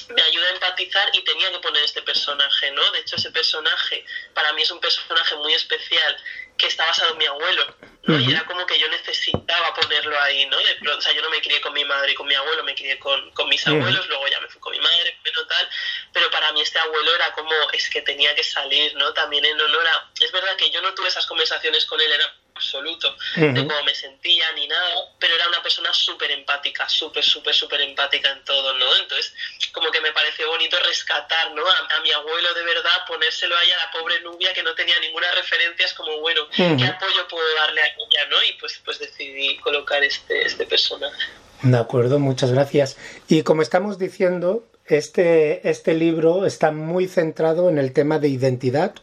[0.09, 2.91] me ayuda a empatizar y tenía que poner este personaje, ¿no?
[2.91, 4.05] De hecho, ese personaje
[4.35, 6.17] para mí es un personaje muy especial
[6.59, 8.18] que está basado en mi abuelo, ¿no?
[8.18, 10.57] Y era como que yo necesitaba ponerlo ahí, ¿no?
[10.57, 12.99] o sea, yo no me crié con mi madre y con mi abuelo, me crié
[12.99, 15.68] con, con mis abuelos, luego ya me fui con mi madre, pero tal,
[16.12, 19.14] pero para mí este abuelo era como, es que tenía que salir, ¿no?
[19.14, 20.11] También en honor a...
[20.21, 23.94] Es verdad que yo no tuve esas conversaciones con él, era absoluto de cómo me
[23.94, 28.75] sentía ni nada, pero era una persona súper empática, súper, súper, súper empática en todo,
[28.75, 28.97] ¿no?
[28.97, 29.33] Entonces,
[29.73, 31.62] como que me pareció bonito rescatar, ¿no?
[31.66, 35.31] A, mi abuelo de verdad, ponérselo ahí a la pobre Nubia que no tenía ninguna
[35.33, 38.42] referencia, es como, bueno, ¿qué apoyo puedo darle a ella, ¿no?
[38.42, 41.23] Y pues, pues decidí colocar este, este personaje.
[41.62, 42.97] De acuerdo, muchas gracias.
[43.29, 48.94] Y como estamos diciendo, este, este libro está muy centrado en el tema de identidad,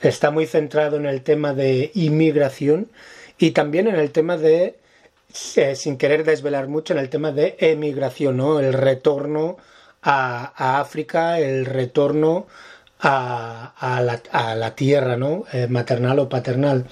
[0.00, 2.88] está muy centrado en el tema de inmigración
[3.38, 4.76] y también en el tema de,
[5.56, 8.60] eh, sin querer desvelar mucho, en el tema de emigración, ¿no?
[8.60, 9.56] El retorno
[10.02, 12.46] a, África, el retorno
[13.00, 14.00] a,
[14.58, 15.44] la, tierra, ¿no?
[15.52, 16.86] Eh, maternal o paternal.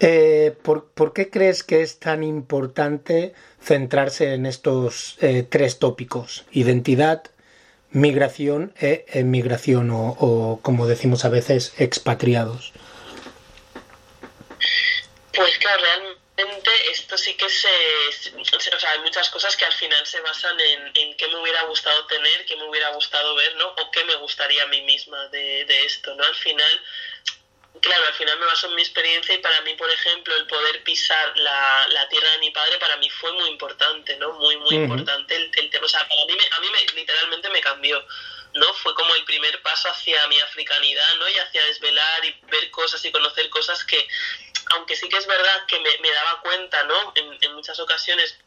[0.00, 5.16] Eh, ¿por, qué crees que es tan importante centrarse en estos
[5.48, 6.46] tres tópicos?
[6.52, 7.24] Identidad,
[7.90, 12.72] migración e emigración o, como decimos a veces expatriados?
[15.32, 15.82] Pues claro,
[16.36, 17.68] realmente esto sí que se,
[18.36, 21.62] o sea, hay muchas cosas que al final se basan en, en qué me hubiera
[21.64, 23.68] gustado tener, qué me hubiera gustado ver, ¿no?
[23.68, 26.24] O qué me gustaría a mí misma de, de esto, ¿no?
[26.24, 26.80] Al final
[27.80, 30.82] claro, al final me baso en mi experiencia y para mí, por ejemplo, el poder
[30.82, 34.32] pisar la, la tierra de mi padre para mí fue muy importante, ¿no?
[34.34, 35.86] Muy, muy importante el, tema.
[35.86, 38.04] O sea, para mí, a mí me, literalmente me cambió,
[38.54, 38.72] ¿no?
[38.74, 41.28] Fue como el primer paso hacia mi africanidad, ¿no?
[41.28, 44.08] Y hacia desvelar y ver cosas y conocer cosas que,
[44.70, 47.12] aunque sí que es verdad que me, me daba cuenta, ¿no?
[47.14, 48.38] En, en muchas ocasiones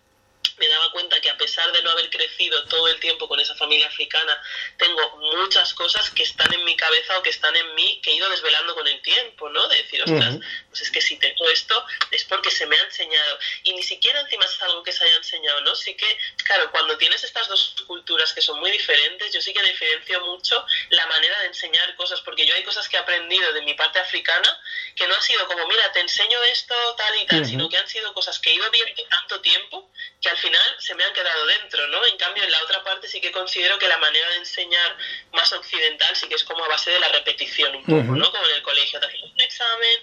[0.61, 3.55] me daba cuenta que a pesar de no haber crecido todo el tiempo con esa
[3.55, 4.39] familia africana,
[4.77, 8.13] tengo muchas cosas que están en mi cabeza o que están en mí que he
[8.13, 9.67] ido desvelando con el tiempo, ¿no?
[9.67, 10.37] De decir, ostras,
[10.69, 13.39] pues es que si tengo esto es porque se me ha enseñado.
[13.63, 15.75] Y ni siquiera encima es algo que se haya enseñado, ¿no?
[15.75, 19.63] Sí que, claro, cuando tienes estas dos culturas que son muy diferentes, yo sí que
[19.63, 23.61] diferencio mucho la manera de enseñar cosas, porque yo hay cosas que he aprendido de
[23.61, 24.59] mi parte africana
[24.95, 27.87] que no ha sido como, mira, te enseño esto, tal y tal, sino que han
[27.87, 29.89] sido cosas que he ido viendo tanto tiempo
[30.21, 32.05] que al final se me han quedado dentro, ¿no?
[32.05, 34.97] En cambio, en la otra parte sí que considero que la manera de enseñar
[35.33, 38.31] más occidental sí que es como a base de la repetición un poco, ¿no?
[38.31, 39.97] Como en el colegio, te un examen,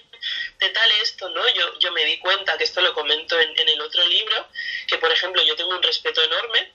[0.59, 1.47] de tal esto, ¿no?
[1.53, 4.47] Yo, yo me di cuenta, que esto lo comento en, el otro libro,
[4.87, 6.71] que por ejemplo yo tengo un respeto enorme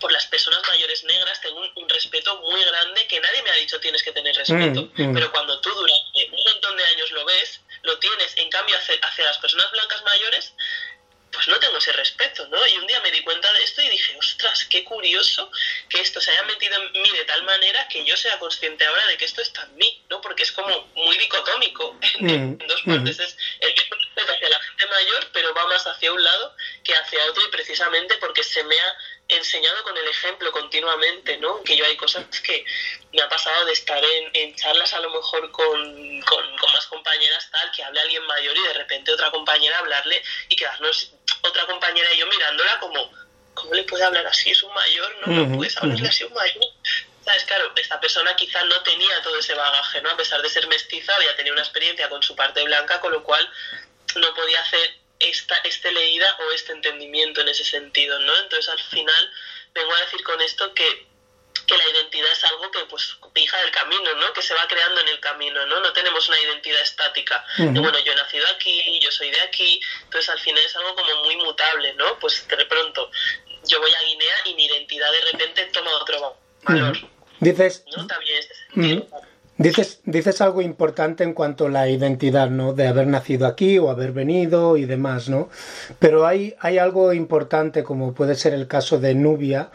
[0.00, 3.78] por las personas mayores negras tengo un, respeto muy grande que nadie me ha dicho
[3.80, 4.88] tienes que tener respeto.
[4.96, 8.36] Pero cuando tú durante un montón de años lo ves, lo tienes.
[8.36, 10.54] En cambio, hacia las personas blancas mayores
[11.32, 12.66] pues no tengo ese respeto, ¿no?
[12.66, 15.50] Y un día me di cuenta de esto y dije, ostras, qué curioso
[15.88, 19.06] que esto se haya metido en mí de tal manera que yo sea consciente ahora
[19.06, 20.20] de que esto está en mí, ¿no?
[20.20, 23.20] Porque es como muy dicotómico en, mm, dos partes.
[23.20, 27.24] Es el respeto hacia la gente mayor, pero va más hacia un lado que hacia
[27.26, 28.96] otro y precisamente porque se me ha
[29.28, 31.62] enseñado con el ejemplo continuamente, ¿no?
[31.62, 32.64] Que yo hay cosas que
[33.12, 36.86] me ha pasado de estar en, en charlas a lo mejor con, con, con, más
[36.86, 41.12] compañeras tal, que hable alguien mayor y de repente otra compañera hablarle y quedarnos
[41.42, 43.10] otra compañera y yo mirándola como,
[43.54, 44.50] ¿cómo le puede hablar así?
[44.50, 45.32] Es un mayor, ¿no?
[45.32, 46.64] No puedes hablarle así a un mayor.
[47.24, 47.44] ¿Sabes?
[47.44, 50.10] Claro, esta persona quizá no tenía todo ese bagaje, ¿no?
[50.10, 53.22] A pesar de ser mestiza, había tenido una experiencia con su parte blanca, con lo
[53.22, 53.46] cual
[54.16, 58.36] no podía hacer esta, este leída o este entendimiento en ese sentido, ¿no?
[58.38, 59.30] Entonces al final
[59.74, 61.06] vengo a decir con esto que,
[61.70, 64.32] que la identidad es algo que pues hija del camino, ¿no?
[64.32, 65.80] Que se va creando en el camino, ¿no?
[65.80, 67.44] No tenemos una identidad estática.
[67.58, 71.24] bueno, yo he nacido aquí, yo soy de aquí, entonces al final es algo como
[71.24, 72.18] muy mutable, ¿no?
[72.18, 73.10] Pues de pronto
[73.66, 76.98] yo voy a Guinea y mi identidad de repente toma otro valor.
[77.38, 77.84] Dices...
[77.96, 78.06] ¿No?
[78.06, 79.06] También.
[79.56, 82.72] Dices, dices algo importante en cuanto a la identidad, ¿no?
[82.72, 85.50] De haber nacido aquí o haber venido y demás, ¿no?
[85.98, 89.70] Pero hay, hay algo importante, como puede ser el caso de Nubia,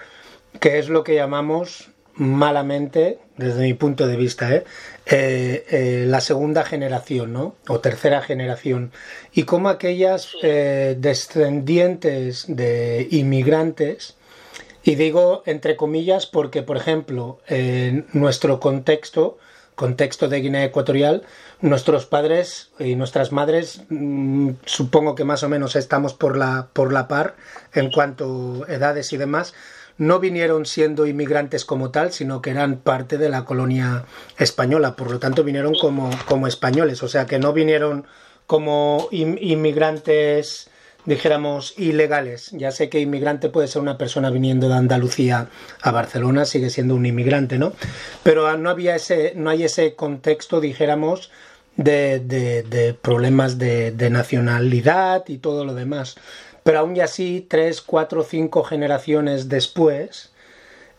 [0.60, 4.64] que es lo que llamamos malamente, desde mi punto de vista, ¿eh?
[5.06, 7.56] Eh, eh, la segunda generación, ¿no?
[7.68, 8.92] O tercera generación.
[9.34, 14.16] Y como aquellas descendientes de inmigrantes,
[14.84, 19.38] y digo entre comillas porque, por ejemplo, en nuestro contexto,
[19.76, 21.24] contexto de Guinea Ecuatorial,
[21.60, 26.94] nuestros padres y nuestras madres, mm, supongo que más o menos estamos por la, por
[26.94, 27.36] la par
[27.74, 29.54] en cuanto a edades y demás,
[29.98, 34.06] no vinieron siendo inmigrantes como tal, sino que eran parte de la colonia
[34.38, 38.06] española, por lo tanto vinieron como, como españoles, o sea que no vinieron
[38.48, 40.70] como inmigrantes
[41.06, 42.52] dijéramos, ilegales.
[42.52, 45.50] Ya sé que inmigrante puede ser una persona viniendo de Andalucía
[45.82, 47.74] a Barcelona, sigue siendo un inmigrante, ¿no?
[48.24, 51.32] Pero no había ese, no hay ese contexto, dijéramos,
[51.78, 56.16] de, de, problemas de, de, nacionalidad y todo lo demás.
[56.66, 60.32] Pero aún y así, tres, cuatro, cinco generaciones después,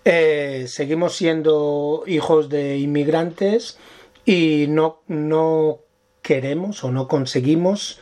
[0.05, 3.77] eh, seguimos siendo hijos de inmigrantes
[4.25, 5.81] y no, no
[6.23, 7.99] queremos o no conseguimos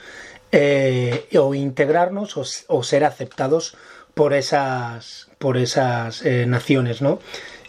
[0.53, 2.37] eh, o integrarnos
[2.69, 3.75] o, ser aceptados
[4.13, 7.19] por esas, por esas eh, naciones, ¿no?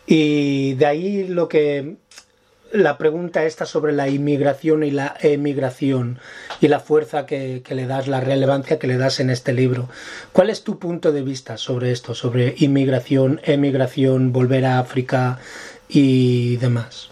[0.05, 1.95] Y de ahí lo que
[2.75, 6.19] la pregunta esta sobre la inmigración y la emigración
[6.61, 9.89] y la fuerza que, le das, la relevancia que le das en este libro.
[10.33, 15.39] ¿Cuál es tu punto de vista sobre esto, sobre inmigración, emigración, volver a África
[15.87, 17.09] y demás?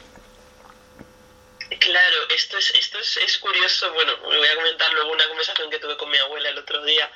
[1.79, 3.91] Claro, esto es, esto es, es curioso.
[3.93, 7.09] Bueno, voy a comentar luego una conversación que tuve con mi abuela el otro día.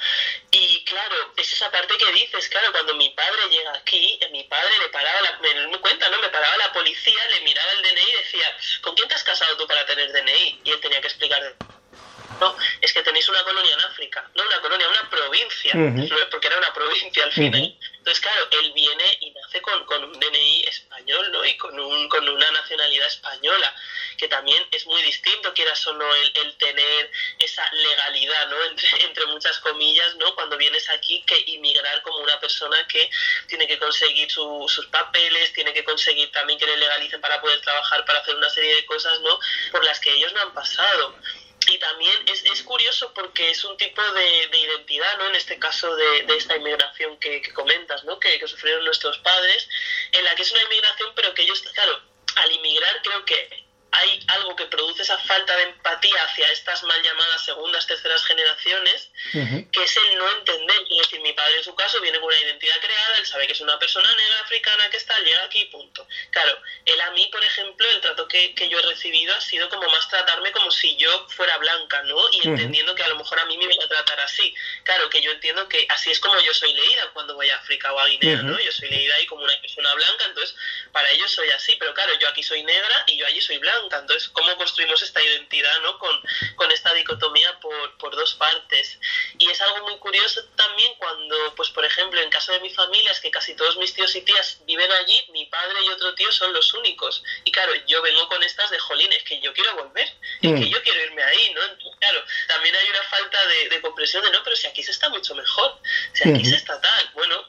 [0.60, 4.72] Y claro, es esa parte que dices, claro, cuando mi padre llega aquí, mi padre
[4.82, 6.17] le paraba, la, me, cuenta, ¿no?
[6.20, 9.56] Me paraba la policía, le miraba el DNI y decía, ¿con quién te has casado
[9.56, 10.62] tú para tener DNI?
[10.63, 11.56] Y él tenía que explicar,
[12.40, 15.74] no, es que tenéis una colonia en África, no una colonia, una provincia,
[16.30, 17.78] porque era una provincia al final.
[17.98, 21.44] Entonces, claro, él viene y nace con, con, un DNI español, ¿no?
[21.44, 23.76] Y con, un, con una nacionalidad española
[24.18, 28.63] que también es muy distinto, quieras o no, el, tener esa legalidad, ¿no?
[28.63, 30.34] Entre, entre muchas comillas, ¿no?
[30.36, 33.10] Cuando vienes aquí, que inmigrar como una persona que
[33.48, 38.06] tiene que conseguir sus papeles, tiene que conseguir también que le legalicen para poder trabajar,
[38.06, 39.40] para hacer una serie de cosas, ¿no?
[39.72, 41.16] Por las que ellos no han pasado
[41.68, 45.28] y también es, es, curioso porque es un tipo de, de, identidad, ¿no?
[45.28, 48.20] En este caso de, de esta inmigración que, comentas, ¿no?
[48.20, 49.68] Que, que, sufrieron nuestros padres,
[50.14, 52.02] en la que es una inmigración, pero que ellos, claro,
[52.36, 57.02] al inmigrar creo que hay algo que produce esa falta de empatía hacia estas mal
[57.02, 60.82] llamadas segundas, terceras generaciones, que es el no entender.
[60.89, 63.54] Es decir, mi padre en su caso viene con una identidad creada, él sabe que
[63.54, 66.08] es una persona negra africana que está, llega aquí, punto.
[66.32, 69.69] Claro, él a mí, por ejemplo, el trato que, que yo he recibido ha sido
[69.69, 72.30] como más tratarme como si yo fuera blanca, ¿no?
[72.32, 74.54] Y entendiendo que a lo mejor a mí me iba a tratar así.
[74.84, 77.93] Claro, que yo entiendo que así es como yo soy leída cuando voy a África
[77.93, 78.60] o a Guinea, ¿no?
[78.60, 80.56] Yo soy leída ahí como una persona blanca, entonces
[80.91, 83.77] para ellos soy así, pero claro, yo aquí soy negra y yo allí soy blanca
[83.84, 85.98] entonces, ¿cómo construimos esta identidad ¿no?
[86.00, 86.16] con,
[86.56, 89.00] con esta dicotomía por, por, dos partes?
[89.38, 93.12] Y es algo muy curioso también cuando, pues por ejemplo, en caso de mi familia,
[93.12, 96.32] es que casi todos mis tíos y tías viven allí, mi padre y otro tío
[96.32, 97.24] son los únicos.
[97.44, 100.12] Y claro, yo vengo con estas de jolines, que yo quiero volver,
[100.42, 100.70] y que mm.
[100.70, 101.62] yo quiero irme ahí, ¿no?
[102.00, 105.10] claro, también hay una falta de, de, comprensión de, no, pero si aquí se está
[105.10, 105.80] mucho mejor,
[106.13, 107.46] si aquí se está tal, bueno,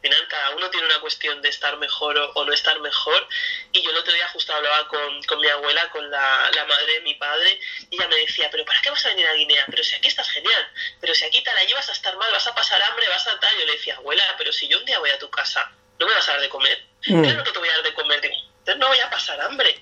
[0.00, 3.28] final cada uno tiene una cuestión de estar mejor o, no estar mejor.
[3.72, 6.94] Y yo el otro día justo hablaba con, con mi abuela, con la, la, madre
[6.94, 9.64] de mi padre, y ella me decía, pero ¿para qué vas a venir a Guinea?
[9.68, 12.46] Pero si aquí estás genial, pero si aquí tal, allí vas a estar mal, vas
[12.46, 13.58] a pasar hambre, vas a tal.
[13.58, 16.14] Yo le decía, abuela, pero si yo un día voy a tu casa, ¿no me
[16.14, 16.82] vas a dar de comer?
[17.06, 17.22] Mm.
[17.22, 19.80] Claro que te voy a dar de comer, entonces no voy a pasar hambre.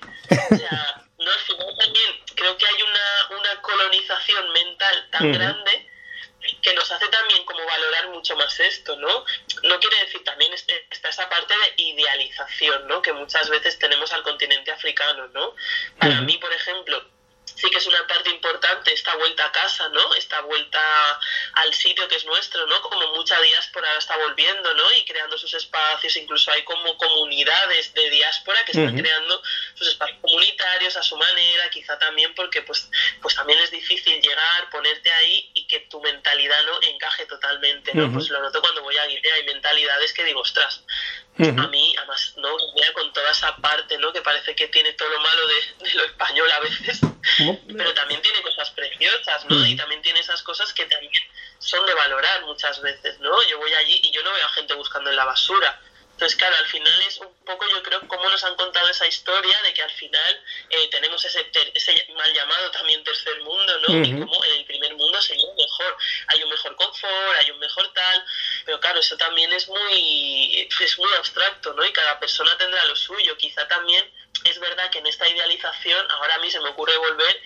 [0.51, 5.87] O sea, no, al final también creo que hay una, una colonización mental tan grande
[6.61, 9.25] que nos hace también como valorar mucho más esto, ¿no?
[9.63, 13.01] No quiere decir también este, está esa parte de idealización, ¿no?
[13.01, 15.55] Que muchas veces tenemos al continente africano, ¿no?
[15.99, 17.03] Para mí, por ejemplo,
[17.57, 20.13] sí que es una parte importante esta vuelta a casa, ¿no?
[20.13, 21.19] Esta vuelta
[21.53, 22.81] al sitio que es nuestro, ¿no?
[22.81, 24.91] Como mucha diáspora está volviendo, ¿no?
[24.93, 29.41] Y creando sus espacios, incluso hay como comunidades de diáspora que están creando
[29.77, 32.89] sus espacios comunitarios a su manera, quizá también porque pues,
[33.21, 38.11] pues también es difícil llegar, ponerte ahí y que tu mentalidad no encaje totalmente, ¿no?
[38.11, 40.83] Pues lo noto cuando voy a Guinea, hay mentalidades que digo, ostras,
[41.39, 42.49] a mí, además, ¿no?
[42.93, 44.11] con toda esa parte, ¿no?
[44.11, 46.99] Que parece que tiene todo lo malo de, lo español a veces,
[47.77, 49.63] pero también tiene cosas preciosas, ¿no?
[49.65, 51.11] Y también tiene esas cosas que también
[51.59, 53.43] son de valorar muchas veces, ¿no?
[53.47, 55.79] Yo voy allí y yo no veo a gente buscando en la basura,
[56.17, 59.61] entonces, claro, al final es un poco, yo creo, cómo nos han contado esa historia
[59.61, 64.03] de que al final eh, tenemos ese, ese mal llamado también tercer mundo, ¿no?
[64.03, 65.95] Y cómo en el primer mundo sería mejor.
[66.29, 68.25] Hay un mejor confort, hay un mejor tal,
[68.65, 71.85] pero claro, eso también es muy, es muy abstracto, ¿no?
[71.85, 73.37] Y cada persona tendrá lo suyo.
[73.37, 74.03] Quizá también
[74.43, 77.43] es verdad que en esta idealización, ahora a mí se me ocurre volver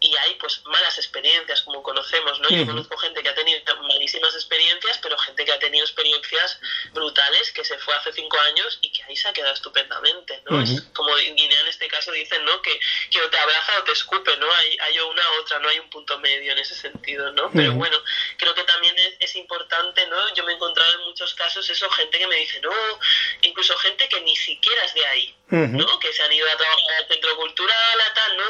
[0.00, 2.48] y hay pues malas experiencias como conocemos, ¿no?
[2.50, 6.58] Yo conozco gente que ha tenido malísimas experiencias, pero gente que ha tenido experiencias
[6.92, 10.60] brutales que se fue hace cinco años y que ahí se ha quedado estupendamente, ¿no?
[10.60, 12.60] Es como en Guinea en este caso dicen, ¿no?
[12.60, 12.78] Que,
[13.10, 14.52] que o te abraza o te escupe, ¿no?
[14.52, 17.50] Hay, hay una otra, no hay un punto medio en ese sentido, ¿no?
[17.52, 17.96] Pero bueno,
[18.36, 20.34] creo que también es, es, importante, ¿no?
[20.34, 22.72] Yo me he encontrado en muchos casos eso, gente que me dice, no,
[23.42, 25.98] incluso gente que ni siquiera es de ahí, ¿no?
[25.98, 28.44] Que se han ido a trabajar al centro cultural, a tal, no,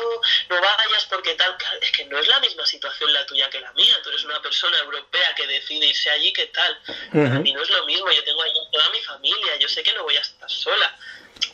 [0.49, 1.57] no vayas porque tal.
[1.81, 4.01] es que no es la misma situación la tuya que la mía.
[4.03, 6.79] Tú eres una persona europea que decide irse allí, ¿qué tal?
[7.13, 8.11] Para mí no es lo mismo.
[8.11, 10.97] Yo tengo allí toda mi familia, yo sé que no voy a estar sola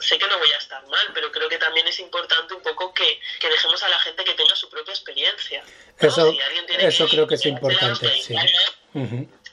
[0.00, 2.92] sé que no voy a estar mal, pero creo que también es importante un poco
[2.92, 5.64] que, que dejemos a la gente que tenga su propia experiencia.
[5.98, 6.34] Eso,
[6.78, 8.34] eso creo que es importante, sí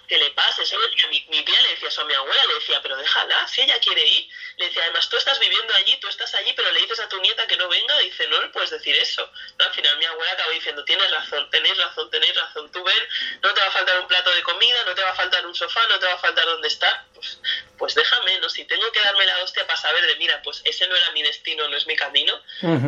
[0.07, 0.63] que le pase.
[0.63, 0.77] Eso
[1.09, 3.79] mi, mi tía le decía eso a mi abuela, le decía, pero déjala, si ella
[3.79, 4.27] quiere ir.
[4.57, 7.19] Le decía, además tú estás viviendo allí, tú estás allí, pero le dices a tu
[7.21, 9.29] nieta que no venga, dice, no le puedes decir eso.
[9.59, 12.71] al final mi abuela acabó diciendo, tienes razón, tenéis razón, tenéis razón.
[12.71, 13.07] Tú ven,
[13.43, 15.53] no te va a faltar un plato de comida, no te va a faltar un
[15.53, 17.05] sofá, no te va a faltar dónde estar.
[17.13, 17.39] Pues,
[17.77, 18.49] pues déjame, ¿no?
[18.49, 21.21] Si tengo que darme la hostia para saber de, mira, pues ese no era mi
[21.21, 22.33] destino, no es mi camino,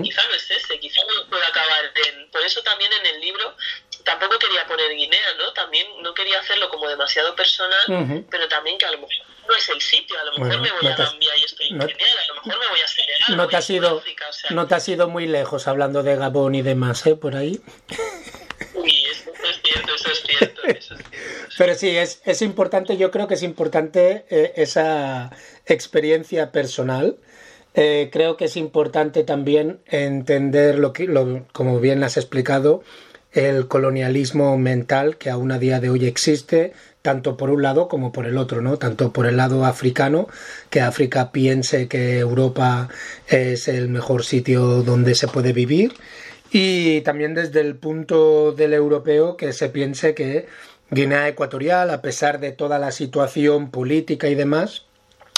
[0.04, 2.32] quizá no es ese, quizá no pueda acabar en...
[2.32, 3.56] Por eso también en el libro
[4.10, 5.54] tampoco quería poner Guinea, ¿no?
[5.54, 9.14] También no quería hacerlo como demasiado personal, pero también que a lo mejor
[9.48, 12.16] no es el sitio, a lo mejor me voy a Gambia y estoy en Guinea,
[12.24, 14.04] a lo mejor me voy a Senegal, no te has ido,
[14.50, 17.16] No te has ido muy lejos hablando de Gabón y demás, ¿eh?
[17.16, 17.62] Por ahí.
[18.74, 21.56] Uy, eso, es cierto, eso es cierto, eso es cierto.
[21.58, 25.30] Pero sí, es, es importante, yo creo que es importante eh, esa
[25.68, 27.18] experiencia personal.
[27.76, 32.84] Eh, creo que es importante también entender lo que, lo, como bien has explicado,
[33.32, 38.12] el colonialismo mental que aún a día de hoy existe, tanto por un lado como
[38.12, 38.78] por el otro, ¿no?
[38.78, 40.28] Tanto por el lado africano,
[40.70, 42.90] que África piense que Europa
[43.28, 45.94] es el mejor sitio donde se puede vivir,
[46.52, 50.48] y también desde el punto del europeo que se piense que
[50.90, 54.86] Guinea Ecuatorial, a pesar de toda la situación política y demás,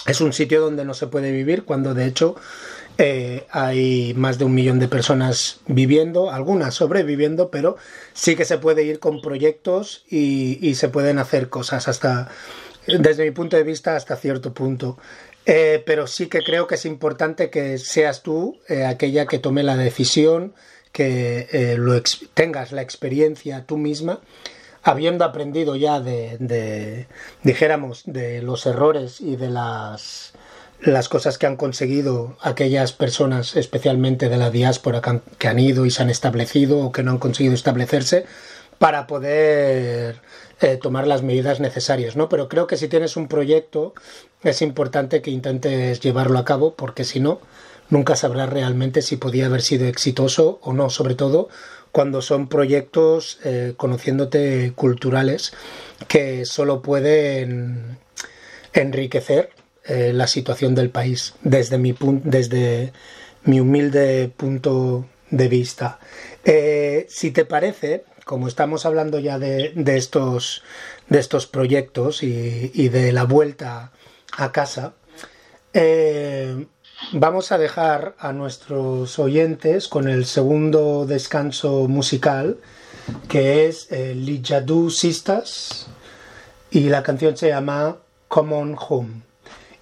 [0.07, 2.35] es un sitio donde no se puede vivir, cuando de hecho
[3.04, 7.76] eh, hay más de un millón de personas viviendo, algunas sobreviviendo, pero
[8.14, 12.30] sí que se puede ir con proyectos y, se pueden hacer cosas hasta,
[12.86, 14.99] desde mi punto de vista, hasta cierto punto.
[15.47, 19.64] Eh, pero sí que creo que es importante que seas tú eh, aquella que tome
[19.64, 20.54] la decisión,
[20.91, 21.99] que lo
[22.36, 24.20] tengas la experiencia tú misma,
[24.84, 27.08] habiendo aprendido ya de,
[27.41, 30.34] dijéramos, de los errores y de las
[30.82, 35.01] las cosas que han conseguido aquellas personas, especialmente de la diáspora,
[35.38, 38.25] que han, ido y se han establecido o que no han conseguido establecerse,
[38.79, 40.21] para poder
[40.59, 42.29] eh, tomar las medidas necesarias, ¿no?
[42.29, 43.93] Pero creo que si tienes un proyecto
[44.43, 47.39] es importante que intentes llevarlo a cabo, porque si no,
[47.91, 51.49] nunca sabrás realmente si podía haber sido exitoso o no, sobre todo
[51.91, 55.53] cuando son proyectos eh, conociéndote culturales
[56.07, 57.99] que solo pueden
[58.73, 59.51] enriquecer
[59.93, 62.93] eh, la situación del país desde mi, desde
[63.43, 65.99] mi humilde punto de vista.
[66.45, 70.63] Eh, si te parece, como estamos hablando ya de, estos,
[71.09, 73.91] de estos proyectos y, de la vuelta
[74.37, 74.93] a casa,
[75.73, 76.67] eh,
[77.11, 82.59] vamos a dejar a nuestros oyentes con el segundo descanso musical,
[83.27, 85.87] que es Lijadu Sistas,
[86.69, 87.97] y la canción se llama
[88.29, 89.30] Common Home.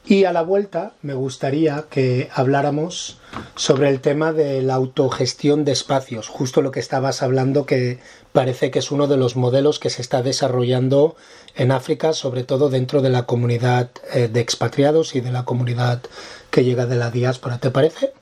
[0.06, 3.20] Y a la vuelta me gustaría que habláramos
[3.56, 8.00] sobre el tema de la autogestión de espacios, justo lo que estabas hablando que
[8.32, 11.16] parece que es uno de los modelos que se está desarrollando
[11.56, 16.02] en África, sobre todo dentro de la comunidad eh, de expatriados y de la comunidad
[16.50, 17.60] que llega de la diáspora.
[17.60, 18.14] ¿Te parece?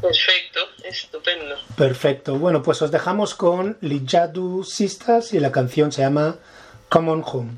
[0.00, 1.56] Perfecto, estupendo.
[1.76, 2.38] Perfecto.
[2.38, 6.36] Bueno, pues os dejamos con Lijadu Sistas y la canción se llama
[6.88, 7.50] Common Home.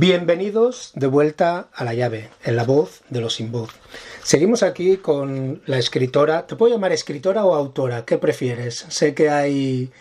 [0.00, 3.68] Bienvenidos de vuelta a la llave, en la voz de los sin voz.
[4.22, 6.46] Seguimos aquí con la escritora.
[6.46, 8.06] ¿Te puedo llamar escritora o autora?
[8.06, 8.86] ¿Qué prefieres?
[8.88, 9.92] Sé que hay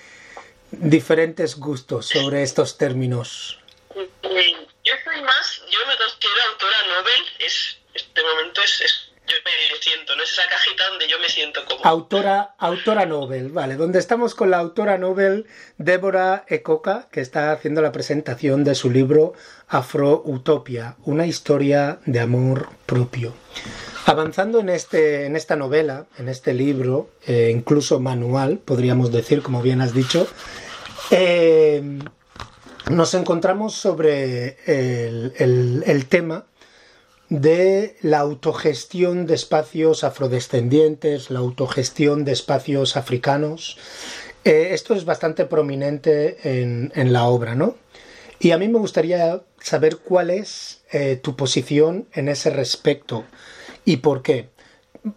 [0.71, 3.59] diferentes gustos sobre estos términos.
[3.93, 9.81] Yo soy más, yo me considero autora Nobel, es, este momento es, es yo me
[9.81, 10.23] siento, ¿no?
[10.23, 11.85] Es esa cajita donde yo me siento como.
[11.85, 13.75] Autora, autora Nobel, vale.
[13.75, 15.45] Donde estamos con la autora Nobel
[15.77, 19.33] Débora Ecoca, que está haciendo la presentación de su libro
[19.67, 23.33] Afro Utopia, una historia de amor propio.
[24.05, 29.61] Avanzando en, este, en esta novela, en este libro, eh, incluso manual, podríamos decir, como
[29.61, 30.27] bien has dicho,
[31.11, 31.99] eh,
[32.89, 36.45] nos encontramos sobre el, el tema
[37.29, 43.77] de la autogestión de espacios afrodescendientes, la autogestión de espacios africanos.
[44.43, 47.75] Eh, esto es bastante prominente en, en, la obra, ¿no?
[48.39, 53.25] Y a mí me gustaría saber cuál es eh, tu posición en ese respecto
[53.85, 54.49] y por qué.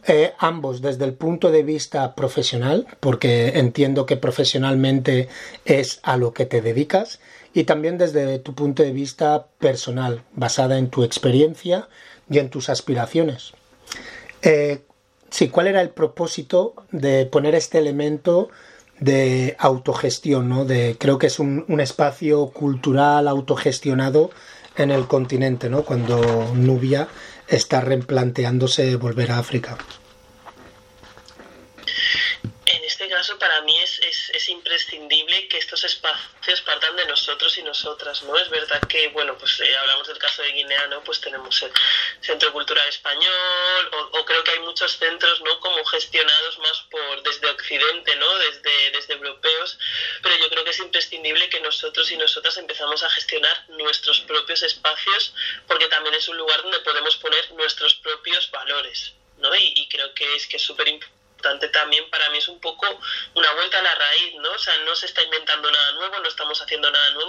[0.06, 5.28] Eh, ambos desde el punto de vista profesional, porque entiendo que profesionalmente
[5.64, 7.18] es a lo que te dedicas,
[7.54, 11.88] y también desde tu punto de vista personal, basada en tu experiencia
[12.30, 13.52] y en tus aspiraciones.
[14.42, 14.82] Eh,
[15.30, 18.48] sí, ¿cuál era el propósito de poner este elemento
[18.98, 20.48] de autogestión?
[20.48, 20.64] ¿no?
[20.64, 24.30] De, creo que es un, un espacio cultural autogestionado
[24.76, 25.84] en el continente, ¿no?
[25.84, 27.08] cuando Nubia
[27.48, 29.76] está replanteándose volver a África
[33.22, 33.78] caso para mí
[34.62, 38.38] imprescindible que estos espacios partan de nosotros y nosotras, ¿no?
[38.38, 41.02] Es verdad que, bueno, pues eh, hablamos del caso de Guinea, ¿no?
[41.02, 41.72] Pues tenemos el
[42.20, 45.58] Centro Cultural Español, o, o, creo que hay muchos centros, ¿no?
[45.58, 48.38] Como gestionados más por desde Occidente, ¿no?
[48.38, 49.78] Desde, desde europeos,
[50.22, 54.62] pero yo creo que es imprescindible que nosotros y nosotras empezamos a gestionar nuestros propios
[54.62, 55.34] espacios,
[55.66, 59.52] porque también es un lugar donde podemos poner nuestros propios valores, ¿no?
[59.56, 61.12] Y, y creo que es que es súper importante
[61.72, 62.86] también para mí es un poco
[63.34, 64.52] una vuelta a la raíz, ¿no?
[64.52, 66.60] O sea, no se está inventando nada nuevo, no estamos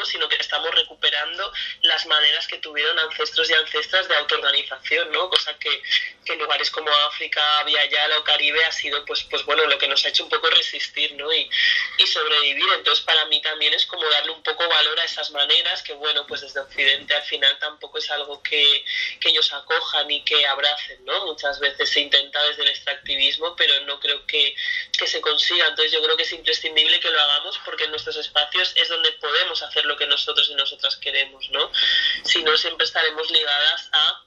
[0.05, 1.51] sino que estamos recuperando
[1.81, 5.29] las maneras que tuvieron ancestros y ancestras de autoorganización, ¿no?
[5.29, 5.81] Cosa que,
[6.25, 9.87] en lugares como África, Via Yala o Caribe ha sido, pues, pues bueno, lo que
[9.87, 11.31] nos ha hecho un poco resistir, ¿no?
[11.33, 11.49] Y,
[11.97, 12.65] y sobrevivir.
[12.75, 16.25] Entonces, para mí también es como darle un poco valor a esas maneras, que bueno,
[16.27, 18.83] pues desde Occidente al final tampoco es algo que,
[19.19, 21.25] que ellos acojan y que abracen, ¿no?
[21.25, 24.52] Muchas veces se intenta desde el extractivismo, pero no creo que,
[25.13, 25.67] se consiga.
[25.67, 29.11] Entonces yo creo que es imprescindible que lo hagamos porque en nuestros espacios es donde
[29.13, 31.71] podemos hacer lo que nosotros y nosotras queremos, ¿no?
[32.23, 34.23] Si no, siempre estaremos ligadas a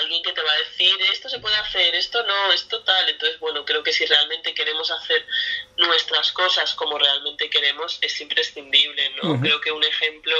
[0.00, 3.08] alguien que te va a decir esto se puede hacer, esto no, esto tal.
[3.08, 5.24] Entonces, bueno, creo que si realmente queremos hacer
[5.76, 9.30] nuestras cosas como realmente queremos, es imprescindible, ¿no?
[9.30, 9.40] Uh -huh.
[9.40, 10.36] Creo que un ejemplo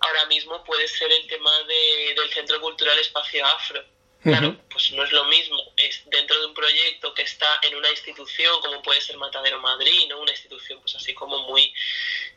[0.00, 3.84] ahora mismo puede ser el tema de, del Centro Cultural Espacio Afro
[4.24, 6.54] Claro, es lo mismo, es dentro de un
[7.62, 10.20] en una institución como puede ser Matadero Madrid, ¿no?
[10.20, 11.72] Una institución pues así como muy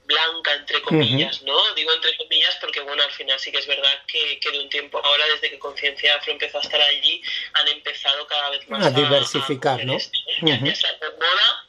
[0.06, 1.74] blanca, entre comillas, ¿no?
[1.74, 4.70] Digo entre comillas porque, bueno, al final sí que es verdad que, que de un
[4.70, 7.22] tiempo ahora, desde que Conciencia Afro empezó a estar allí,
[7.54, 9.94] han empezado cada vez más a, a diversificar, a, ¿no?
[9.94, 10.66] Este, uh -huh.
[10.66, 11.67] ya sea por moda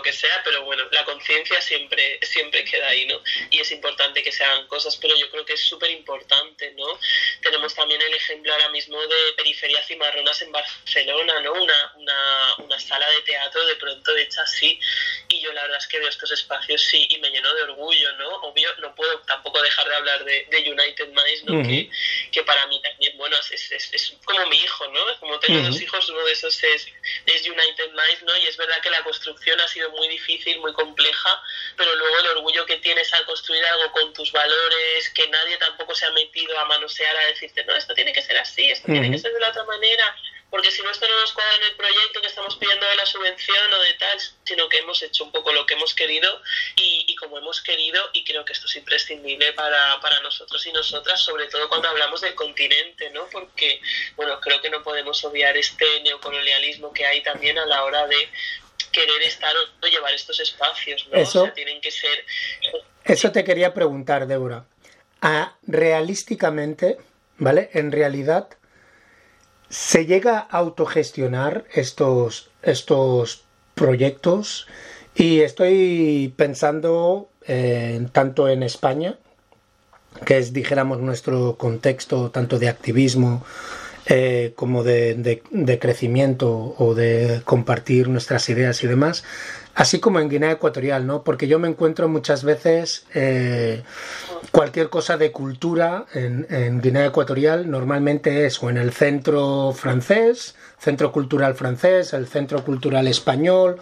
[0.00, 3.22] lo que sea, pero bueno, la conciencia siempre, siempre queda ahí, ¿no?
[3.50, 6.98] Y es importante que se hagan cosas, pero yo creo que es súper importante, ¿no?
[7.42, 11.52] Tenemos también el ejemplo ahora mismo de Periferia Cimarronas en Barcelona, ¿no?
[11.52, 14.80] Una, una, una sala de teatro de pronto hecha así,
[15.28, 18.12] y yo la verdad es que veo estos espacios sí, y me lleno de orgullo,
[18.16, 18.28] ¿no?
[18.42, 21.54] Obvio, no puedo tampoco dejar de hablar de, de United Minds, ¿no?
[21.54, 21.68] Uh -huh.
[21.68, 25.20] que, que para mí también, bueno, es, es, es, como mi hijo, ¿no?
[25.20, 25.70] Como tengo uh -huh.
[25.70, 26.86] dos hijos, uno de esos es,
[27.26, 28.36] es United Minds, ¿no?
[28.38, 31.42] Y es verdad que la construcción ha sido muy difícil, muy compleja,
[31.76, 35.94] pero luego el orgullo que tienes al construir algo con tus valores, que nadie tampoco
[35.94, 38.90] se ha metido a manosear, a decirte, no, esto tiene que ser así, esto uh
[38.90, 39.00] -huh.
[39.00, 40.16] tiene que ser de la otra manera,
[40.50, 43.06] porque si no esto no nos cuadra en el proyecto que estamos pidiendo de la
[43.06, 46.42] subvención o de tal, sino que hemos hecho un poco lo que hemos querido
[46.76, 50.72] y, y como hemos querido y creo que esto es imprescindible para, para, nosotros y
[50.72, 53.28] nosotras, sobre todo cuando hablamos del continente, ¿no?
[53.30, 53.80] Porque,
[54.16, 58.28] bueno, creo que no podemos obviar este neocolonialismo que hay también a la hora de
[58.90, 61.16] querer estar o llevar estos espacios, ¿no?
[61.16, 62.24] Eso, o sea, tienen que ser...
[63.04, 64.64] Eso te quería preguntar, Débora.
[65.20, 66.98] ¿A, realísticamente,
[67.38, 67.70] ¿vale?
[67.72, 68.48] En realidad,
[69.68, 74.66] ¿se llega a autogestionar estos, estos proyectos?
[75.14, 79.18] Y estoy pensando eh, tanto en España,
[80.24, 83.44] que es, dijéramos, nuestro contexto tanto de activismo
[84.12, 85.40] eh, como de,
[85.80, 89.22] crecimiento o de compartir nuestras ideas y demás,
[89.76, 91.22] así como en Guinea Ecuatorial, ¿no?
[91.22, 93.84] Porque yo me encuentro muchas veces eh,
[94.50, 100.56] cualquier cosa de cultura en, en, Guinea Ecuatorial normalmente es o en el centro francés,
[100.76, 103.76] centro cultural francés, el centro cultural español,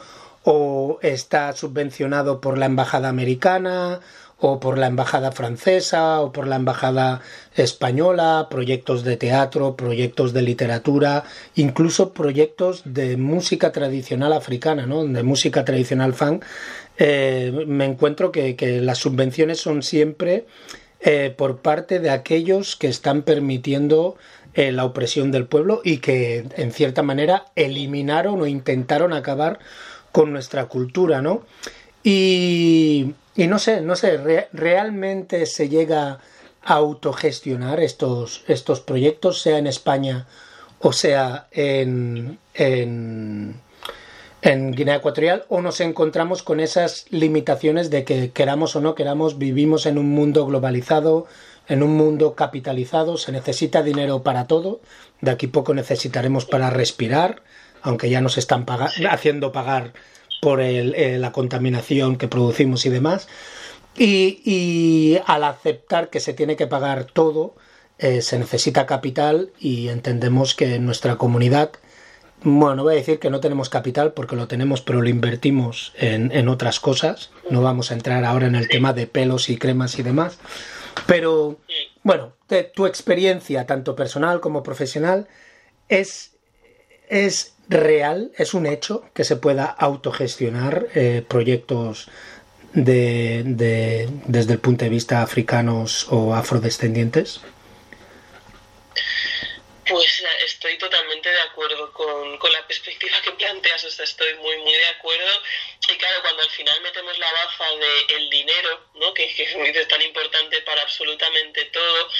[0.44, 4.00] o está subvencionado por la embajada americana
[4.40, 7.20] o por la embajada francesa o por la embajada
[7.56, 11.24] española, proyectos de teatro, proyectos de literatura,
[11.56, 15.04] incluso proyectos de música tradicional africana, ¿no?
[15.04, 16.40] de música tradicional fan.
[16.98, 20.46] Eh, me encuentro que, las subvenciones son siempre
[21.00, 24.16] eh, por parte de aquellos que están permitiendo
[24.54, 29.58] eh, la opresión del pueblo y que en cierta manera eliminaron o intentaron acabar
[30.10, 31.42] con nuestra cultura, ¿no?
[32.02, 36.20] Y, no sé, no sé, realmente se llega
[36.62, 40.26] a autogestionar estos, estos proyectos, sea en España
[40.80, 43.60] o sea en, en,
[44.42, 49.38] en Guinea Ecuatorial, o nos encontramos con esas limitaciones de que queramos o no queramos,
[49.38, 51.26] vivimos en un mundo globalizado,
[51.66, 54.80] en un mundo capitalizado, se necesita dinero para todo,
[55.20, 57.42] de aquí poco necesitaremos para respirar,
[57.82, 58.64] aunque ya nos están
[59.10, 59.92] haciendo pagar
[60.40, 63.28] por eh, la contaminación que producimos y demás.
[63.96, 67.54] Y, al aceptar que se tiene que pagar todo,
[67.98, 71.72] eh, se necesita capital y entendemos que en nuestra comunidad,
[72.42, 76.30] bueno, voy a decir que no tenemos capital porque lo tenemos, pero lo invertimos en,
[76.30, 77.30] en otras cosas.
[77.50, 80.38] No vamos a entrar ahora en el tema de pelos y cremas y demás.
[81.06, 81.58] Pero,
[82.04, 82.34] bueno,
[82.74, 85.26] tu experiencia, tanto personal como profesional,
[85.88, 86.36] es,
[87.08, 92.08] es real, es un hecho que se pueda autogestionar eh, proyectos
[92.72, 93.42] de,
[94.26, 97.40] desde el punto de vista africanos o afrodescendientes?
[99.88, 104.34] Pues eh, estoy totalmente de acuerdo con, con, la perspectiva que planteas, o sea, estoy
[104.34, 105.40] muy, muy de acuerdo.
[105.88, 109.14] Y claro, cuando al final metemos la baza de el dinero, ¿no?
[109.14, 112.10] que, es tan importante para absolutamente todo,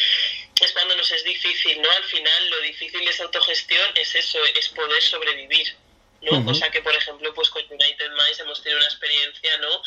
[0.63, 0.73] es
[1.39, 1.91] difícil, ¿no?
[1.91, 5.77] Al final lo difícil de esa autogestión es eso, es poder sobrevivir,
[6.23, 6.45] ¿no?
[6.45, 9.83] Cosa que, por ejemplo, pues con United Minds hemos tenido una experiencia, ¿no?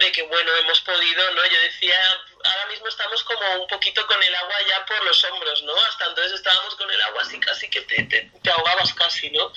[0.00, 1.96] de que bueno hemos podido no yo decía
[2.44, 6.06] ahora mismo estamos como un poquito con el agua ya por los hombros no hasta
[6.06, 9.52] entonces estábamos con el agua así casi que te, te, te ahogabas casi no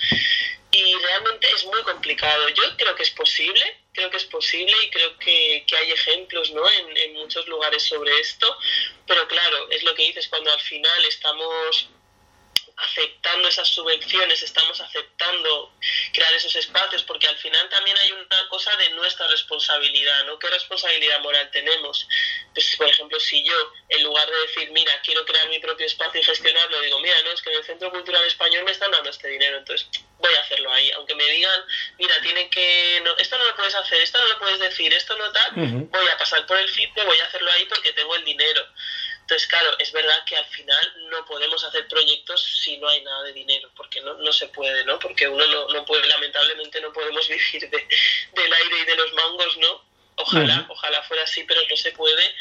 [0.70, 4.90] y realmente es muy complicado yo creo que es posible creo que es posible y
[4.90, 6.68] creo que, que hay ejemplos ¿no?
[6.70, 8.56] en, en muchos lugares sobre esto
[9.06, 11.88] pero claro es lo que dices cuando al final estamos
[12.82, 15.72] aceptando esas subvenciones, estamos aceptando
[16.12, 20.38] crear esos espacios, porque al final también hay una cosa de nuestra responsabilidad, ¿no?
[20.38, 22.06] ¿Qué responsabilidad moral tenemos?
[22.52, 23.54] Pues, por ejemplo, si yo,
[23.88, 27.30] en lugar de decir, mira, quiero crear mi propio espacio y gestionarlo, digo, mira, no,
[27.30, 30.40] es que en el Centro Cultural Español me están dando este dinero, entonces voy a
[30.40, 31.60] hacerlo ahí, aunque me digan,
[31.98, 35.16] mira, tiene que, no, esto no lo puedes hacer, esto no lo puedes decir, esto
[35.16, 38.24] no tal, voy a pasar por el filtro, voy a hacerlo ahí porque tengo el
[38.24, 38.66] dinero.
[39.32, 43.22] Entonces, claro, es verdad que al final no podemos hacer proyectos si no hay nada
[43.22, 44.98] de dinero, porque no, no se puede, ¿no?
[44.98, 47.88] Porque uno no, no puede, lamentablemente no podemos vivir de,
[48.34, 49.82] del aire y de los mangos, ¿no?
[50.16, 52.34] Ojalá, ojalá fuera así, pero no se puede.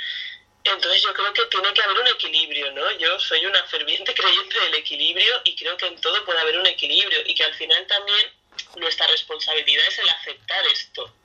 [0.66, 2.92] Entonces yo creo que tiene que haber un equilibrio, ¿no?
[2.98, 6.68] Yo soy una ferviente creyente del equilibrio y creo que en todo puede haber un
[6.68, 8.34] equilibrio y que al final también
[8.76, 11.16] nuestra responsabilidad es el aceptar esto.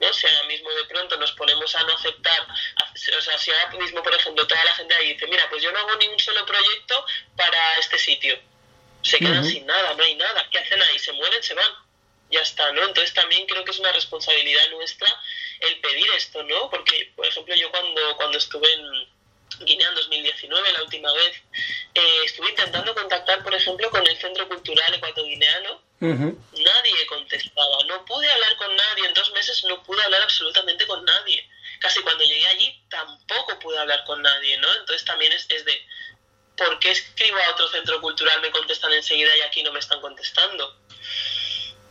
[0.00, 0.12] ¿No?
[0.12, 4.02] Si ahora mismo de pronto nos ponemos a no aceptar, o sea, si ahora mismo,
[4.02, 6.44] por ejemplo, toda la gente ahí dice, mira, pues yo no hago ni un solo
[6.44, 7.04] proyecto
[7.36, 8.38] para este sitio,
[9.02, 10.98] se quedan sin nada, no hay nada, ¿qué hacen ahí?
[10.98, 11.70] Se mueren, se van,
[12.30, 12.82] ya está, ¿no?
[12.82, 15.08] Entonces también creo que es una responsabilidad nuestra
[15.60, 16.68] el pedir esto, ¿no?
[16.70, 19.15] Porque, por ejemplo, yo cuando, cuando estuve en
[19.60, 21.42] Guinea en 2019, la última vez,
[21.94, 25.80] eh, estuve intentando contactar, por ejemplo, con el Centro Cultural Ecuatoguineano.
[25.98, 31.04] Nadie contestaba, no pude hablar con nadie, en dos meses no pude hablar absolutamente con
[31.04, 31.48] nadie.
[31.80, 34.72] Casi cuando llegué allí tampoco pude hablar con nadie, ¿no?
[34.74, 35.86] Entonces también es, es de,
[36.56, 40.00] ¿por qué escribo a otro centro cultural, me contestan enseguida y aquí no me están
[40.00, 40.76] contestando?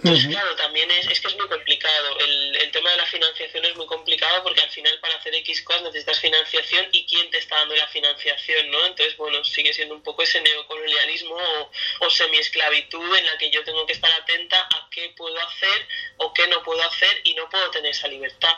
[0.02, 2.20] Pues claro, también es, es que es muy complicado.
[2.20, 5.62] El, el, tema de la financiación es muy complicado porque al final para hacer X
[5.64, 8.86] cosas necesitas financiación y quién te está dando la financiación, ¿no?
[8.86, 11.72] Entonces, bueno, sigue siendo un poco ese neocolonialismo o,
[12.02, 15.88] o semi-esclavitud en la que yo tengo que estar atenta a qué puedo hacer
[16.18, 18.54] o qué no puedo hacer y no puedo tener esa libertad.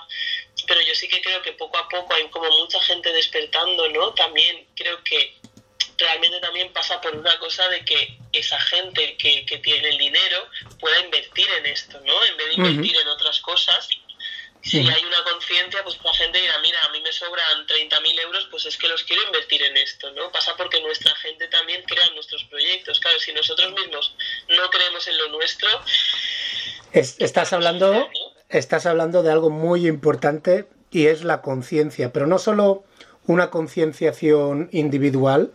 [0.66, 4.14] Pero yo sí que creo que poco a poco hay como mucha gente despertando, ¿no?
[4.16, 5.37] También creo que
[5.98, 10.48] realmente también pasa por una cosa de que esa gente que, que tiene el dinero
[10.80, 12.24] pueda invertir en esto, ¿no?
[12.26, 13.90] En vez de invertir en otras cosas,
[14.64, 18.48] Si hay una conciencia, pues la gente dirá, mira, a mí me sobran 30.000 euros,
[18.52, 20.30] pues es que los quiero invertir en esto, ¿no?
[20.30, 23.00] Pasa porque nuestra gente también crea nuestros proyectos.
[23.00, 24.16] Claro, si nosotros mismos
[24.50, 25.70] no creemos en lo nuestro...
[26.92, 28.10] estás hablando...
[28.50, 32.86] Estás hablando de algo muy importante y es la conciencia, pero no solo
[33.26, 35.52] una concienciación individual,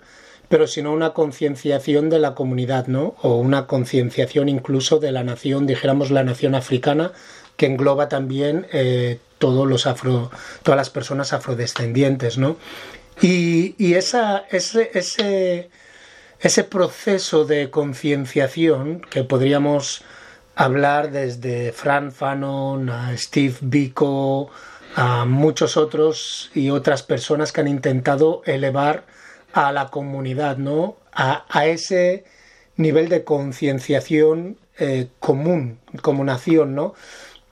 [0.53, 3.14] pero sino una concienciación de la comunidad, ¿no?
[3.22, 7.12] O una concienciación incluso de la nación, dijéramos la nación africana,
[7.57, 10.30] que engloba también eh, todos los afro,
[10.62, 12.59] todas las personas afrodescendientes, ¿no?
[13.22, 15.70] Y, esa, ese, ese,
[16.38, 20.03] ese proceso de concienciación que podríamos
[20.55, 24.50] hablar desde Fran Fanon a Steve Biko
[24.96, 29.05] a muchos otros y otras personas que han intentado elevar
[29.53, 30.96] a la comunidad, ¿no?
[31.12, 32.24] A, ese
[32.76, 36.94] nivel de concienciación eh, común, como nación, ¿no?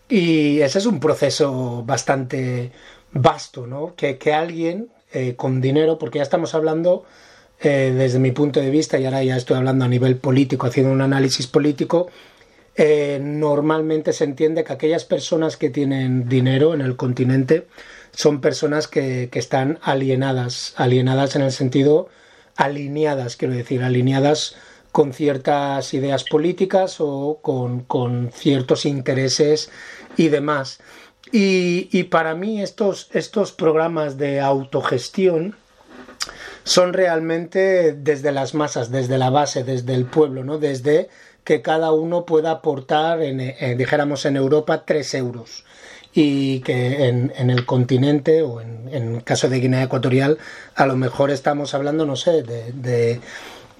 [0.08, 2.72] Y ese es un proceso bastante
[3.12, 3.94] vasto, ¿no?
[3.94, 7.04] Que, alguien eh, con dinero, porque ya estamos hablando
[7.60, 10.92] eh, desde mi punto de vista, y ahora ya estoy hablando a nivel político, haciendo
[10.92, 12.10] un análisis político,
[13.20, 17.66] normalmente se entiende que aquellas personas que tienen dinero en el continente
[18.12, 22.08] son personas que, están alienadas, alienadas en el sentido
[22.56, 24.56] alineadas, quiero decir, alineadas
[24.92, 29.70] con ciertas ideas políticas o con, ciertos intereses
[30.16, 30.80] y demás.
[31.32, 35.54] Y, para mí estos, estos programas de autogestión
[36.64, 40.58] son realmente desde las masas, desde la base, desde el pueblo, ¿no?
[40.58, 41.08] Desde
[41.44, 45.64] que cada uno pueda aportar, en, dijéramos en Europa, tres euros
[46.12, 50.38] y que en, en el continente o en, en, el caso de Guinea Ecuatorial
[50.74, 53.20] a lo mejor estamos hablando, no sé, de,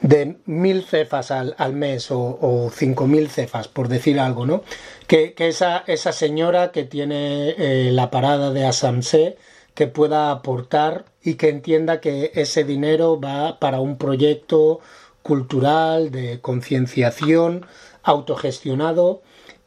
[0.00, 4.62] de, mil cefas al, al mes o, cinco mil cefas, por decir algo, ¿no?
[5.06, 9.36] Que, que esa, esa señora que tiene eh, la parada de Asamse
[9.74, 14.80] que pueda aportar y que entienda que ese dinero va para un proyecto
[15.22, 17.66] cultural de concienciación
[18.02, 19.22] autogestionado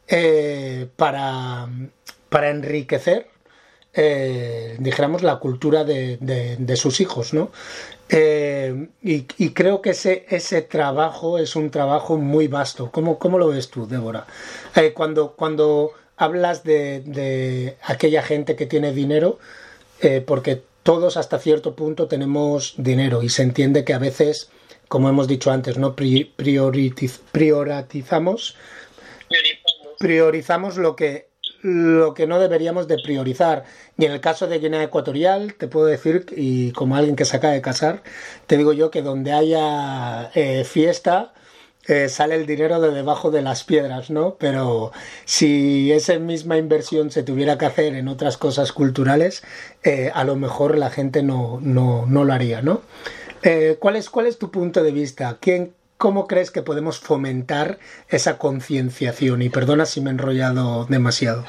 [0.08, 1.68] eh, para
[2.34, 3.28] para enriquecer,
[3.92, 7.52] eh, dijéramos, la cultura de, sus hijos, ¿no?
[8.08, 12.90] Eh, y, creo que ese, ese trabajo es un trabajo muy vasto.
[12.90, 14.26] ¿Cómo, cómo lo ves tú, Débora?
[14.74, 19.38] Eh, cuando, cuando hablas de, aquella gente que tiene dinero,
[20.26, 24.50] porque todos hasta cierto punto tenemos dinero y se entiende que a veces,
[24.88, 28.56] como hemos dicho antes, no priorizamos,
[30.00, 31.32] priorizamos lo que
[31.64, 33.64] lo que no deberíamos de priorizar.
[33.96, 37.38] Y en el caso de Guinea Ecuatorial, te puedo decir, y como alguien que se
[37.38, 38.02] acaba de casar,
[38.46, 41.32] te digo yo que donde haya eh, fiesta,
[41.86, 44.36] eh, sale el dinero de debajo de las piedras, ¿no?
[44.38, 44.92] Pero
[45.24, 49.42] si esa misma inversión se tuviera que hacer en otras cosas culturales,
[49.82, 52.82] eh, a lo mejor la gente no, no, no lo haría, ¿no?
[53.78, 55.36] ¿cuál, es, ¿Cuál es tu punto de vista?
[55.38, 57.78] ¿Quién, ¿Cómo crees que podemos fomentar
[58.08, 59.42] esa concienciación?
[59.42, 61.46] Y perdona si me he enrollado demasiado.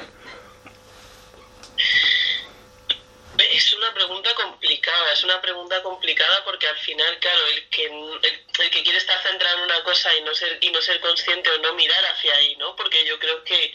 [3.38, 8.70] Es una pregunta complicada, es una pregunta complicada porque al final, claro, el que, el,
[8.70, 11.58] que quiere estar centrado en una cosa y no ser y no ser consciente o
[11.58, 12.76] no mirar hacia ahí, ¿no?
[12.76, 13.74] Porque yo creo que,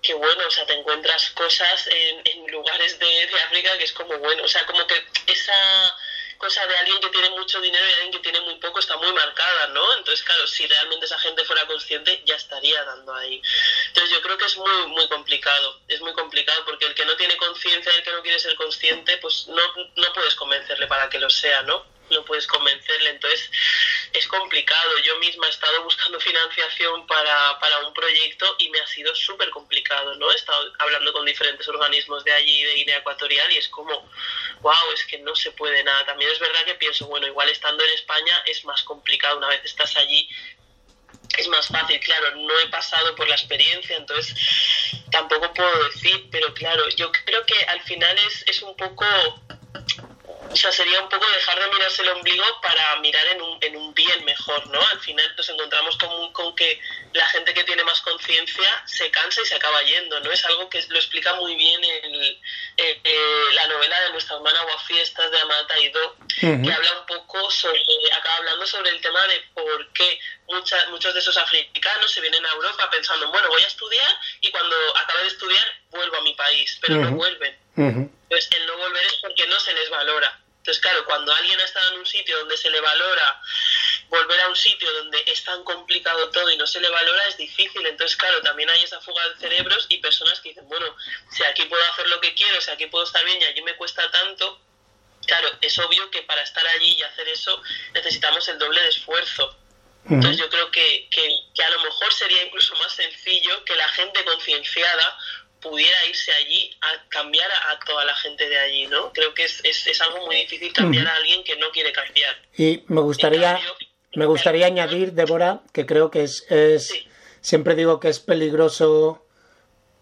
[0.00, 3.92] que bueno, o sea, te encuentras cosas en, en lugares de, de África que es
[3.92, 4.94] como, bueno, o sea, como que
[5.26, 5.96] esa
[6.38, 9.12] cosa de alguien que tiene mucho dinero y alguien que tiene muy poco está muy
[9.12, 9.96] marcada, ¿no?
[9.96, 13.40] Entonces, claro, si realmente esa gente fuera consciente, ya estaría dando ahí.
[13.88, 15.80] Entonces, yo creo que es muy, muy complicado.
[15.88, 19.16] Es muy complicado porque el que no tiene conciencia el que no quiere ser consciente,
[19.18, 19.62] pues no,
[19.96, 21.93] no puedes convencerle para que lo sea, ¿no?
[22.10, 23.10] No puedes convencerle.
[23.10, 23.50] Entonces
[24.12, 24.98] es complicado.
[25.04, 29.50] Yo misma he estado buscando financiación para, para un proyecto y me ha sido súper
[29.50, 30.30] complicado, ¿no?
[30.30, 34.08] He estado hablando con diferentes organismos de allí, de Guinea Ecuatorial, y es como,
[34.60, 36.06] wow, es que no se puede nada.
[36.06, 39.38] También es verdad que pienso, bueno, igual estando en España es más complicado.
[39.38, 40.28] Una vez estás allí,
[41.38, 44.34] es más fácil, claro, no he pasado por la experiencia, entonces
[45.10, 49.04] tampoco puedo decir, pero claro, yo creo que al final es, es un poco
[50.54, 53.76] o sea, sería un poco dejar de mirarse el ombligo para mirar en un, en
[53.76, 54.80] un bien mejor, ¿no?
[54.86, 56.80] Al final nos encontramos con, con que
[57.12, 60.30] la gente que tiene más conciencia se cansa y se acaba yendo, ¿no?
[60.30, 62.40] Es algo que lo explica muy bien el,
[62.76, 63.00] eh,
[63.54, 67.82] la novela de nuestra hermana Guafiestas de Amata Ido, que habla un poco sobre,
[68.12, 72.52] acaba hablando sobre el tema de por qué muchos de esos africanos se vienen a
[72.52, 76.78] Europa pensando, bueno, voy a estudiar y cuando acabe de estudiar vuelvo a mi país,
[76.80, 77.58] pero no vuelven.
[77.76, 80.43] Entonces, el no volver es porque no se les valora.
[80.64, 83.38] Entonces, claro, cuando alguien ha estado en un sitio donde se le valora
[84.08, 87.36] volver a un sitio donde es tan complicado todo y no se le valora es
[87.36, 87.86] difícil.
[87.86, 90.86] Entonces, claro, también hay esa fuga de cerebros y personas que dicen, bueno,
[91.30, 93.76] si aquí puedo hacer lo que quiero, si aquí puedo estar bien y allí me
[93.76, 94.58] cuesta tanto,
[95.26, 97.60] claro, es obvio que para estar allí y hacer eso
[97.92, 99.58] necesitamos el doble de esfuerzo.
[100.08, 104.24] Entonces yo creo que, que, a lo mejor sería incluso más sencillo que la gente
[104.24, 105.18] concienciada
[105.64, 109.12] pudiera irse allí a cambiar a, toda la gente de allí, ¿no?
[109.12, 112.36] Creo que es, es, es algo muy difícil cambiar a alguien que no quiere cambiar.
[112.56, 113.58] Y me gustaría,
[114.14, 116.92] me gustaría añadir, Débora, que creo que es, es
[117.40, 119.26] siempre digo que es peligroso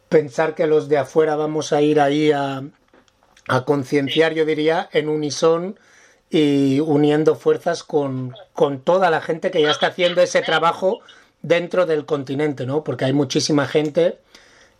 [0.09, 2.63] pensar que los de afuera vamos a ir ahí a,
[3.49, 5.79] a concienciar, yo diría, en unison
[6.29, 11.01] y uniendo fuerzas con, con toda la gente que ya está haciendo ese trabajo
[11.43, 12.85] dentro del continente, ¿no?
[12.85, 14.19] Porque hay muchísima gente,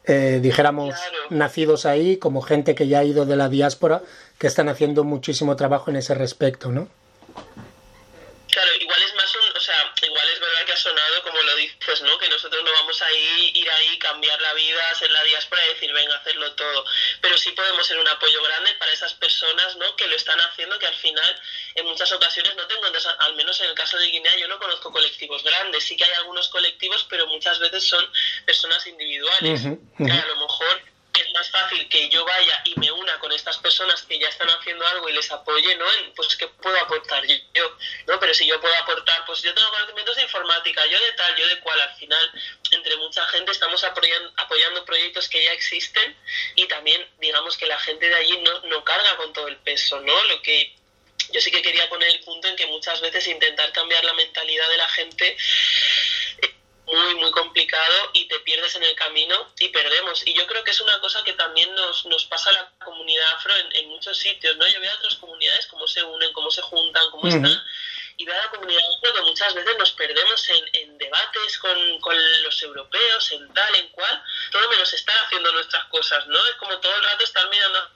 [0.05, 0.95] eh, dijéramos,
[1.31, 4.03] nacidos ahí, como gente que ya ha ido de la diáspora,
[4.39, 6.89] que están haciendo muchísimo trabajo en ese respecto, ¿no?
[8.51, 11.57] Claro, igual es más un, o sea, igual es verdad que ha sonado como lo
[11.57, 12.19] dices, ¿no?
[12.19, 15.69] Que nosotros no vamos a ir, ir ahí, cambiar la vida, ser la diáspora y
[15.75, 16.85] decir, venga, hacerlo todo.
[17.21, 19.97] Pero sí podemos ser un apoyo grande para esas personas, ¿no?
[19.97, 21.41] Que lo están haciendo, que al final,
[21.75, 22.83] en muchas ocasiones no tengo,
[23.19, 25.85] al menos en el caso de Guinea, yo no conozco colectivos grandes.
[25.85, 28.05] Sí que hay algunos colectivos, pero muchas veces son
[28.45, 29.63] personas individuales.
[29.97, 33.59] Que a lo mejor es más fácil que yo vaya y me una con estas
[33.59, 35.85] personas que ya están haciendo algo y les apoye, ¿no?
[36.17, 38.19] pues qué puedo aportar yo, ¿no?
[38.19, 41.47] Pero si yo puedo aportar, pues yo tengo conocimientos de informática, yo de tal, yo
[41.47, 42.33] de cual, al final,
[42.71, 46.17] entre mucha gente estamos apoyando, apoyando proyectos que ya existen
[46.55, 50.01] y también, digamos que la gente de allí no, no carga con todo el peso,
[50.01, 50.25] ¿no?
[50.25, 50.75] Lo que
[51.31, 54.69] yo sí que quería poner el punto en que muchas veces intentar cambiar la mentalidad
[54.69, 55.37] de la gente
[56.93, 60.27] muy, muy complicado y te pierdes en el camino y perdemos.
[60.27, 63.31] Y yo creo que es una cosa que también nos, nos pasa a la comunidad
[63.35, 64.69] afro en, muchos sitios, ¿no?
[64.69, 67.63] Yo veo a otras comunidades cómo se unen, cómo se juntan, cómo están.
[68.19, 72.01] Y veo a la comunidad afro que muchas veces nos perdemos en, en debates con,
[72.01, 76.45] con, los europeos, en tal, en cual, todo menos estar haciendo nuestras cosas, ¿no?
[76.47, 77.91] Es como todo el rato estar mirando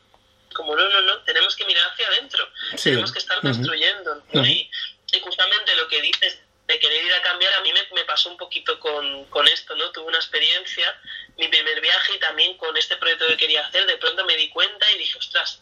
[0.54, 2.48] como no, no, no, tenemos que mirar hacia adentro,
[2.82, 4.22] tenemos que estar construyendo.
[4.32, 4.70] y,
[5.12, 8.36] y, justamente lo que dices de querer ir a cambiar, a mí me, pasó un
[8.36, 9.90] poquito con, con, esto, ¿no?
[9.92, 11.00] Tuve una experiencia,
[11.36, 14.48] mi primer viaje y también con este proyecto que quería hacer, de pronto me di
[14.48, 15.60] cuenta y dije, ostras,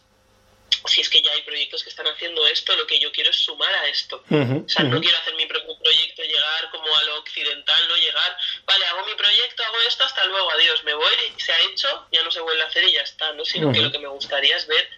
[0.87, 3.37] si es que ya hay proyectos que están haciendo esto, lo que yo quiero es
[3.37, 4.23] sumar a esto.
[4.29, 8.37] o sea, no quiero hacer mi propio proyecto, llegar como a lo occidental, no llegar,
[8.65, 12.23] vale, hago mi proyecto, hago esto, hasta luego, adiós, me voy, se ha hecho, ya
[12.23, 13.45] no se vuelve a hacer y ya está, ¿no?
[13.45, 14.89] Sino que lo que me gustaría es ver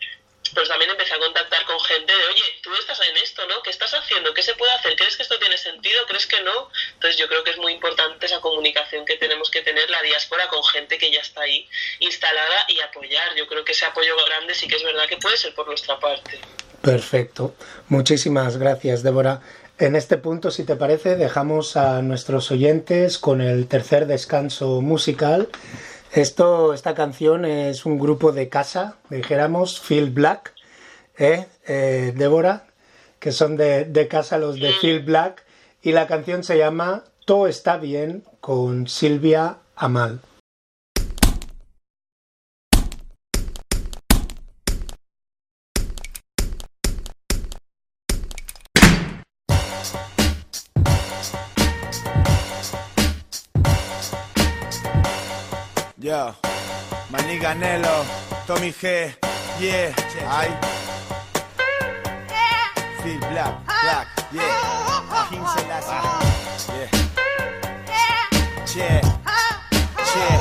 [0.53, 3.61] pues también empecé a contactar con gente de, oye, tú estás en esto, ¿no?
[3.63, 4.33] ¿Qué estás haciendo?
[4.33, 4.95] ¿Qué se puede hacer?
[4.95, 6.05] ¿Crees que esto tiene sentido?
[6.05, 6.69] ¿Crees que no?
[6.93, 10.47] Entonces yo creo que es muy importante esa comunicación que tenemos que tener la diáspora
[10.47, 11.67] con gente que ya está ahí
[11.99, 13.35] instalada y apoyar.
[13.35, 15.99] Yo creo que ese apoyo grande sí que es verdad que puede ser por nuestra
[15.99, 16.39] parte.
[16.81, 17.53] Perfecto.
[17.89, 19.41] Muchísimas gracias, Débora.
[19.79, 25.49] En este punto, si te parece, dejamos a nuestros oyentes con el tercer descanso musical.
[26.13, 30.53] Esto, esta canción es un grupo de casa, dijéramos, Phil Black,
[31.17, 31.45] ¿eh?
[31.67, 32.13] ¿eh?
[32.15, 32.65] Débora,
[33.19, 35.43] que son de, de, casa los de Phil Black,
[35.81, 40.21] y la canción se llama Todo está bien con Silvia Amal.
[55.97, 56.33] Yo,
[57.09, 58.05] Maniga Nelo,
[58.45, 59.13] Tommy G,
[59.59, 59.93] yeah,
[60.29, 60.47] ay.
[63.03, 64.96] Phil Black, Black, yeah.
[65.29, 65.91] King Selassie,
[68.73, 69.01] yeah.
[70.15, 70.37] Yeah,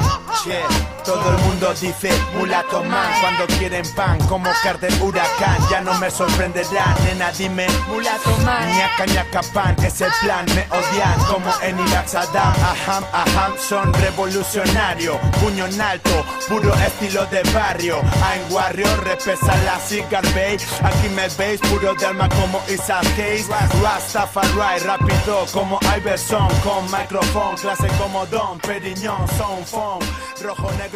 [0.46, 0.95] yeah.
[1.06, 5.56] Todo el mundo dice mulato man cuando quieren pan como car del huracán.
[5.70, 8.68] Ya no me sorprenderá, nena, dime mulato man.
[8.76, 10.44] Ñaca, ñaca pan, es el plan.
[10.56, 12.52] Me odian como en Irak Saddam.
[12.60, 15.20] Aham, aham, son revolucionario.
[15.40, 18.00] Puño en alto, puro estilo de barrio.
[18.00, 23.46] I'm warrior, repesa la cigar Aquí me veis, puro de alma como Isaac Hayes.
[23.80, 26.48] Rastafari, rápido como Iverson.
[26.64, 30.02] Con micrófono, clase como Don Periñón, son funk,
[30.42, 30.95] rojo negro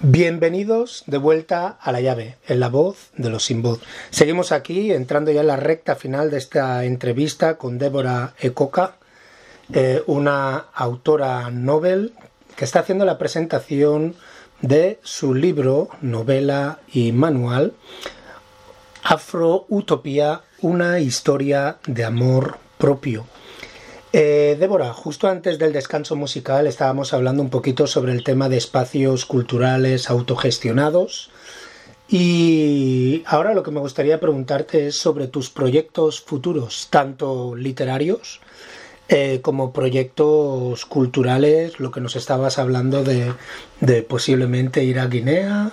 [0.00, 3.80] Bienvenidos de vuelta a la llave, en la voz de los sin voz.
[4.10, 8.96] Seguimos aquí, entrando ya en la recta final de esta entrevista con Débora Ecoca,
[9.72, 12.12] eh, una autora novel
[12.54, 14.14] que está haciendo la presentación
[14.60, 17.74] de su libro, novela y manual,
[19.02, 23.26] Afro Utopía, una historia de amor propio.
[24.12, 28.56] Eh, Débora, justo antes del descanso musical estábamos hablando un poquito sobre el tema de
[28.56, 31.30] espacios culturales autogestionados
[32.08, 38.40] Y ahora lo que me gustaría preguntarte es sobre tus proyectos futuros, tanto literarios
[39.08, 43.34] eh, como proyectos culturales, lo que nos estabas hablando de,
[43.80, 45.72] de posiblemente ir a Guinea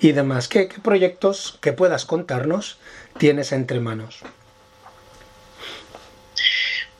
[0.00, 0.48] y demás.
[0.48, 2.78] ¿Qué, ¿Qué proyectos que puedas contarnos
[3.18, 4.22] tienes entre manos?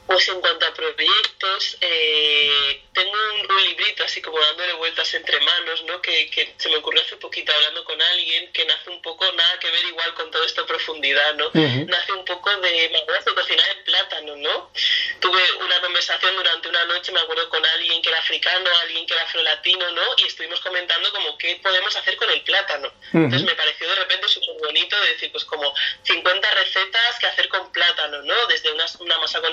[0.06, 5.40] Pues en cuanto a proyectos, eh, tengo un, un, librito así como dándole vueltas entre
[5.40, 6.00] manos, ¿no?
[6.00, 9.58] Que, que, se me ocurrió hace poquito hablando con alguien que nace un poco, nada
[9.58, 11.48] que ver igual con toda esta profundidad, ¿no?
[11.48, 11.86] Uh -huh.
[11.86, 14.70] Nace un poco de, me acuerdo de cocinar el plátano, ¿no?
[15.18, 19.14] Tuve una conversación durante una noche, me acuerdo con alguien que era africano, alguien que
[19.14, 20.02] era afrolatino, ¿no?
[20.18, 22.88] Y estuvimos comentando como qué podemos hacer con el plátano.
[22.88, 23.24] Uh -huh.
[23.24, 27.48] Entonces me pareció de repente súper bonito de decir, pues como 50 recetas que hacer
[27.48, 28.46] con plátano, ¿no?
[28.46, 29.52] Desde una, una masa con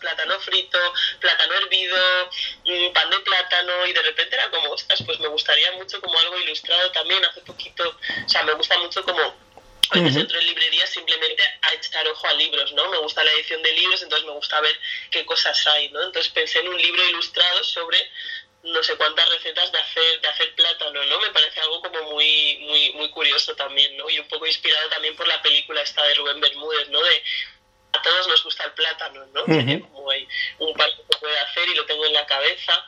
[0.00, 0.78] plátano frito,
[1.20, 2.30] plátano hervido,
[2.64, 6.18] mmm, pan de plátano y de repente era como, ostras, pues me gustaría mucho como
[6.18, 9.44] algo ilustrado también, hace poquito, o sea, me gusta mucho como
[9.92, 12.88] veces entro en librerías simplemente a echar ojo a libros, ¿no?
[12.90, 14.78] Me gusta la edición de libros, entonces me gusta ver
[15.10, 16.02] qué cosas hay, ¿no?
[16.02, 18.10] Entonces pensé en un libro ilustrado sobre
[18.64, 21.20] no sé cuántas recetas de hacer de hacer plátano, ¿no?
[21.20, 24.08] Me parece algo como muy muy muy curioso también, ¿no?
[24.08, 27.02] Y un poco inspirado también por la película esta de Rubén Bermúdez, ¿no?
[27.02, 27.22] De
[27.94, 29.42] a todos nos gusta el plátano, ¿no?
[29.42, 29.90] Uh -huh.
[29.92, 30.26] Como hay
[30.58, 32.86] un par que puede hacer y lo tengo en la cabeza.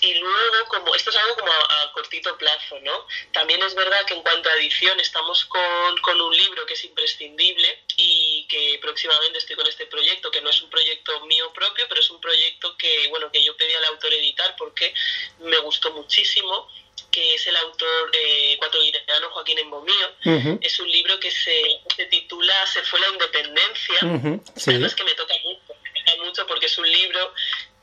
[0.00, 3.06] Y luego, como esto es algo como a, a, cortito plazo, ¿no?
[3.32, 6.84] También es verdad que en cuanto a edición estamos con, con, un libro que es
[6.84, 11.84] imprescindible y que próximamente estoy con este proyecto, que no es un proyecto mío propio,
[11.88, 14.94] pero es un proyecto que, bueno, que yo pedí al autor editar porque
[15.40, 16.68] me gustó muchísimo
[17.10, 20.08] que es el autor eh, ecuatoriano Joaquín Embomío.
[20.24, 20.58] Uh -huh.
[20.62, 23.98] Es un libro que se, se, titula Se fue la independencia.
[24.02, 24.42] Uh -huh.
[24.56, 24.70] sí.
[24.70, 27.32] Además que me toca mucho, me toca mucho porque es un libro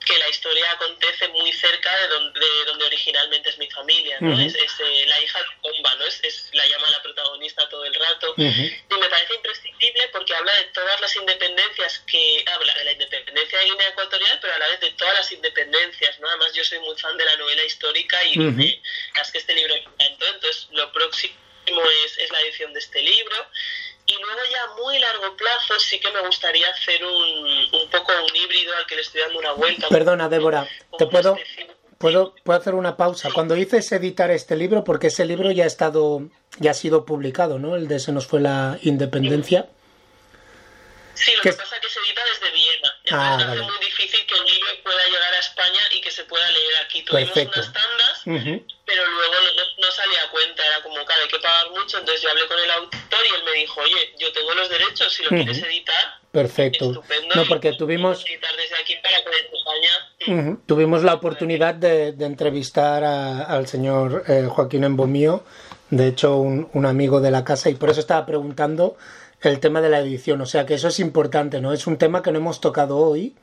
[0.06, 4.32] que la historia acontece muy cerca de donde, de donde originalmente es mi familia, ¿no?
[4.32, 4.45] Uh -huh.
[4.47, 6.06] Es, es eh, la hija de Bomba, ¿no?
[6.06, 8.34] Es, es, la llama la protagonista todo el rato.
[8.38, 8.84] Uh -huh.
[8.91, 12.43] Y me parece imprescindible porque habla de todas las independencias que...
[12.47, 16.20] Habla de la independencia de Guinea Ecuatorial, pero a la vez de todas las independencias,
[16.20, 16.30] ¿no?
[16.30, 18.82] Además yo soy muy fan de la novela histórica y uh -huh.
[19.22, 21.36] es que este libro me encantó, entonces lo próximo
[22.06, 23.49] es, es la edición de este libro.
[24.08, 28.12] Y luego ya a muy largo plazo sí que me gustaría hacer un, un poco
[28.30, 29.89] un híbrido al que le estoy dando una vuelta.
[29.89, 31.38] Perdona, Débora, ¿te puedo,
[31.97, 33.30] puedo, puedo hacer una pausa?
[33.34, 36.22] Cuando dices editar este libro, porque ese libro ya ha estado,
[36.60, 37.76] ya ha sido publicado, ¿no?
[37.76, 39.70] El de Se nos fue la independencia.
[41.16, 42.89] Sí, lo que pasa es que se edita desde Viena.
[43.06, 43.62] Entonces ah, vale.
[43.62, 46.76] hace muy difícil que el libro pueda llegar a España y que se pueda leer
[46.86, 47.01] aquí.
[47.03, 47.60] Tuvimos Perfecto.
[47.60, 48.74] unas tandas, uh -huh.
[48.86, 50.65] Pero luego no, no, salía a cuenta.
[50.65, 51.97] Era como, claro, hay que pagar mucho.
[51.97, 55.13] Entonces yo hablé con el autor y él me dijo, oye, yo tengo los derechos,
[55.13, 55.43] si lo uh -huh.
[55.43, 56.05] quieres editar.
[56.31, 56.86] Perfecto.
[56.86, 57.36] Estupendo.
[57.36, 58.25] No, porque tuvimos.
[58.25, 59.91] Editar desde aquí para que desde España.
[60.27, 60.59] Uh -huh.
[60.65, 65.43] Tuvimos la oportunidad de, de entrevistar a, al señor eh, Joaquín Embomío,
[65.89, 68.97] de hecho, un, un amigo de la casa, y por eso estaba preguntando
[69.41, 71.71] el tema de la edición, o sea que eso es importante, ¿no?
[71.71, 73.36] Es un tema que no hemos tocado hoy,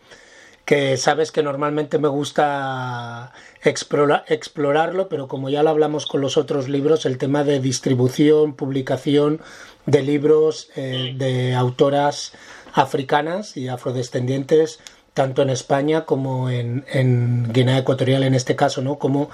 [0.64, 3.32] que sabes que normalmente me gusta
[3.62, 8.54] explora, explorarlo, pero como ya lo hablamos con los otros libros, el tema de distribución,
[8.54, 9.40] publicación
[9.86, 12.32] de libros eh, de autoras
[12.72, 14.80] africanas y afrodescendientes,
[15.14, 18.98] tanto en España como en, en Guinea Ecuatorial en este caso, ¿no?
[18.98, 19.30] Como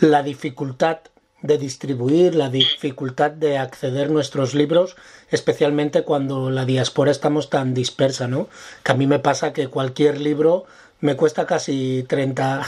[0.00, 0.98] la dificultad
[1.44, 4.96] de distribuir, la dificultad de acceder nuestros libros,
[5.30, 8.48] especialmente cuando la diáspora estamos tan dispersa, ¿no?
[8.82, 10.64] Que a mí me pasa que cualquier libro
[11.00, 12.66] me cuesta casi 30,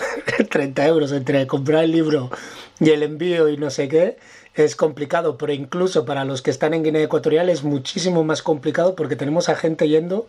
[0.50, 2.30] 30 euros entre comprar el libro
[2.78, 4.18] y el envío y no sé qué.
[4.56, 8.96] Es complicado, pero incluso para los que están en Guinea Ecuatorial es muchísimo más complicado
[8.96, 10.26] porque tenemos a gente yendo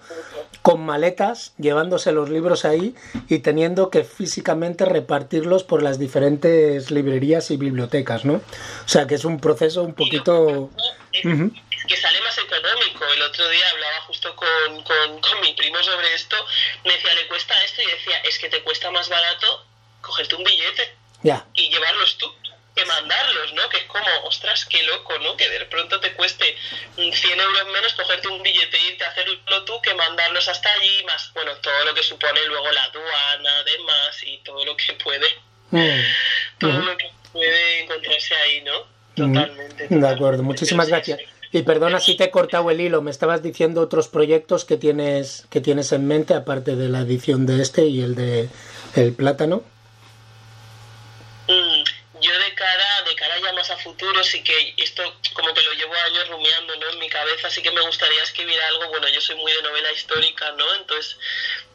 [0.62, 2.94] con maletas, llevándose los libros ahí
[3.30, 8.34] y teniendo que físicamente repartirlos por las diferentes librerías y bibliotecas, ¿no?
[8.34, 10.72] O sea que es un proceso un poquito...
[11.14, 11.64] Es, uh -huh.
[11.88, 13.06] que sale más económico.
[13.16, 16.36] El otro día hablaba justo con, con, con mi primo sobre esto,
[16.84, 19.66] me decía, le cuesta esto y decía, es que te cuesta más barato
[20.02, 20.96] cogerte un billete
[21.56, 22.28] y llevarlos tú
[22.78, 23.68] que mandarlos, ¿no?
[23.70, 25.36] Que es como, ostras, qué loco, ¿no?
[25.36, 26.56] Que de pronto te cueste
[26.96, 31.04] 100 euros menos cogerte un billete y irte a hacerlo tú que mandarlos hasta allí,
[31.06, 35.28] más, bueno, todo lo que supone luego la aduana, demás, y todo lo que puede,
[35.72, 36.60] mm.
[36.60, 36.86] todo mm.
[36.86, 38.86] lo que puede encontrarse ahí, ¿no?
[39.16, 39.88] Totalmente.
[39.90, 40.00] Mm.
[40.00, 41.20] De acuerdo, muchísimas gracias.
[41.52, 45.48] Y perdona si te he cortado el hilo, me estabas diciendo otros proyectos que tienes,
[45.50, 48.50] que tienes en mente, aparte de la edición de este y el de
[48.96, 49.64] el plátano.
[51.48, 55.04] Mm yo de cara, de cara ya más a futuro, sí que esto
[55.34, 56.90] como que lo llevo años rumiando ¿no?
[56.90, 59.92] en mi cabeza, sí que me gustaría escribir algo, bueno, yo soy muy de novela
[59.92, 60.74] histórica, ¿no?
[60.76, 61.18] Entonces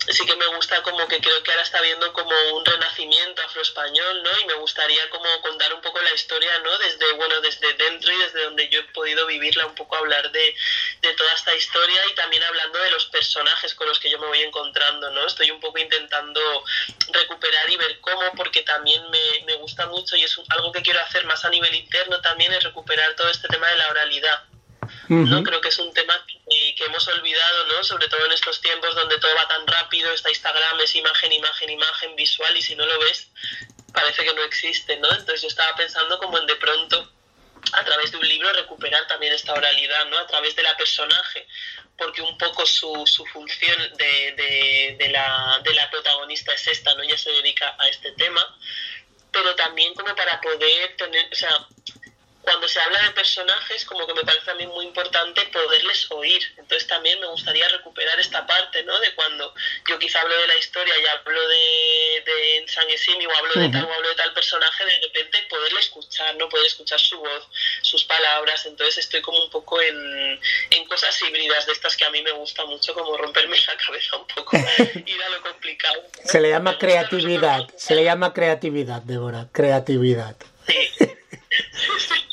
[0.09, 4.22] sí que me gusta como que creo que ahora está viendo como un renacimiento afroespañol,
[4.22, 4.30] ¿no?
[4.40, 6.76] Y me gustaría como contar un poco la historia, ¿no?
[6.78, 10.55] Desde, bueno, desde dentro y desde donde yo he podido vivirla, un poco hablar de,
[11.03, 14.26] de toda esta historia y también hablando de los personajes con los que yo me
[14.26, 15.26] voy encontrando, ¿no?
[15.26, 16.64] Estoy un poco intentando
[17.09, 21.00] recuperar y ver cómo, porque también me, me gusta mucho y es algo que quiero
[21.00, 24.44] hacer más a nivel interno también, es recuperar todo este tema de la oralidad.
[25.08, 25.42] ¿no?
[25.42, 27.84] Creo que es un tema que, que, hemos olvidado, ¿no?
[27.84, 31.70] Sobre todo en estos tiempos donde todo va tan rápido, está Instagram, es imagen, imagen,
[31.70, 33.28] imagen, visual, y si no lo ves,
[33.92, 35.10] parece que no existe, ¿no?
[35.10, 37.12] Entonces yo estaba pensando como en de pronto,
[37.72, 40.18] a través de un libro, recuperar también esta oralidad, ¿no?
[40.18, 41.46] A través de la personaje,
[41.96, 46.94] porque un poco su, su función de, de, de, la, de la protagonista es esta,
[46.94, 47.02] ¿no?
[47.02, 48.44] Ella se dedica a este tema,
[49.32, 51.66] pero también como para poder tener, o sea,
[52.43, 56.43] cuando se habla de personajes, como que me parece a mí muy importante poderles oír.
[56.59, 58.99] Entonces también me gustaría recuperar esta parte, ¿no?
[58.99, 59.55] De cuando
[59.88, 62.43] yo quizá hablo de la historia y hablo de, de
[63.26, 66.49] o hablo de tal o hablo de tal personaje, de repente poderle escuchar, ¿no?
[66.49, 67.49] Poder escuchar su voz,
[67.82, 68.66] sus palabras.
[68.66, 70.40] Entonces estoy como un poco en,
[70.70, 74.16] en cosas híbridas de estas que a mí me gusta mucho, como romperme la cabeza
[74.16, 74.57] un poco,
[75.07, 76.03] ir a lo complicado.
[76.24, 80.36] Se le llama creatividad, se le llama creatividad, Débora, creatividad.
[80.66, 80.90] Sí.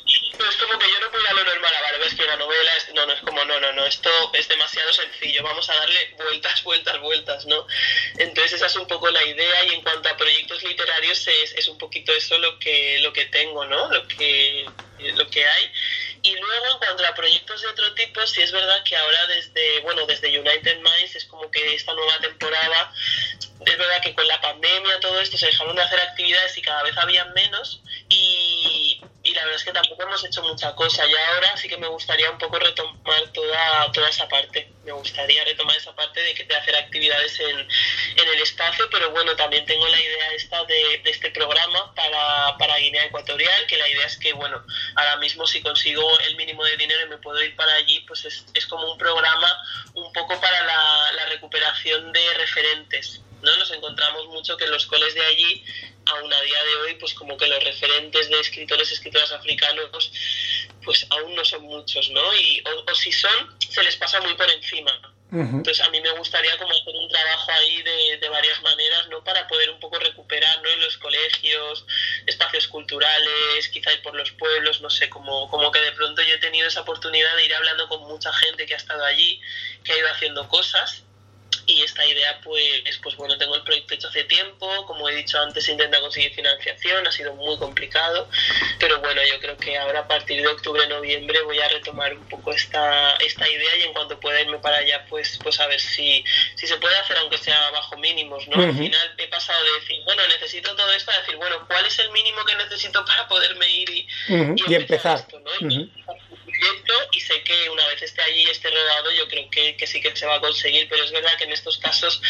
[0.69, 3.05] como que yo no voy a lo normal, ver, ves que una novela es, no,
[3.05, 6.99] no, es como, no, no, no, esto es demasiado sencillo, vamos a darle vueltas, vueltas,
[6.99, 7.65] vueltas, ¿no?
[8.17, 11.67] Entonces esa es un poco la idea y en cuanto a proyectos literarios es, es
[11.67, 13.89] un poquito eso lo que, lo que tengo, ¿no?
[13.91, 14.65] Lo que,
[14.99, 15.71] lo que hay.
[16.21, 19.79] Y luego, en cuanto a proyectos de otro tipo, sí es verdad que ahora desde,
[19.81, 22.91] bueno, desde United Minds es como que esta nueva temporada,
[23.65, 26.83] es verdad que con la pandemia, todo esto, se dejaron de hacer actividades y cada
[26.83, 31.13] vez habían menos y, y la verdad es que tampoco hemos hecho mucha cosa y
[31.15, 34.71] ahora sí que me gustaría un poco retomar toda, toda esa parte.
[34.89, 39.11] Me gustaría retomar esa parte de, que, de hacer actividades en, en el espacio, pero
[39.11, 43.87] bueno, también tengo la idea esta de, este programa para, para Guinea Ecuatorial, que la
[43.87, 44.65] idea es que, bueno,
[44.95, 48.25] ahora mismo si consigo el mínimo de dinero y me puedo ir para allí, pues
[48.25, 49.63] es, es como un programa
[49.93, 53.21] un poco para la, la recuperación de referentes.
[53.43, 53.55] ¿no?
[53.57, 55.63] Nos encontramos mucho que los coles de allí,
[56.05, 60.11] aún a día de hoy, pues como que los referentes de escritores, escritoras africanos,
[60.83, 62.35] pues aún no son muchos, ¿no?
[62.35, 64.91] Y, o, o si son, se les pasa muy por encima.
[65.31, 65.57] Uh -huh.
[65.57, 69.23] Entonces a mí me gustaría como hacer un trabajo ahí de, de, varias maneras, ¿no?
[69.23, 70.69] Para poder un poco recuperar, ¿no?
[70.69, 71.85] En los colegios,
[72.25, 76.39] espacios culturales, quizá por los pueblos, no sé, como, como que de pronto yo he
[76.39, 79.39] tenido esa oportunidad de ir hablando con mucha gente que ha estado allí,
[79.83, 81.03] que ha ido haciendo cosas
[81.69, 85.39] y esta idea pues, pues bueno, tengo el proyecto hecho hace tiempo, como he dicho
[85.39, 88.27] antes intenta conseguir financiación, ha sido muy complicado,
[88.79, 92.27] pero bueno, yo creo que ahora a partir de octubre, noviembre voy a retomar un
[92.27, 95.79] poco esta, esta idea y en cuanto pueda irme para allá pues, pues a ver
[95.79, 96.23] si,
[96.55, 98.57] si se puede hacer aunque sea bajo mínimos, ¿no?
[98.57, 98.69] Uh -huh.
[98.69, 101.99] Al final he pasado de decir, bueno, necesito todo esto a decir, bueno, ¿cuál es
[101.99, 104.63] el mínimo que necesito para poderme ir y, uh -huh.
[104.67, 105.19] y, y empezar?
[105.19, 105.51] Esto, ¿no?
[105.51, 105.89] uh -huh
[106.59, 109.87] proyecto y sé que una vez esté allí y esté rodado yo creo que, que,
[109.87, 112.21] sí que se va a conseguir, pero es verdad que en estos casos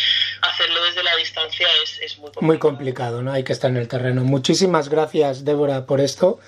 [0.42, 2.48] hacerlo desde la distancia es, es muy complicado.
[2.48, 3.32] Muy complicado, ¿no?
[3.32, 4.24] Hay que estar en el terreno.
[4.24, 6.40] Muchísimas gracias, Débora, por esto.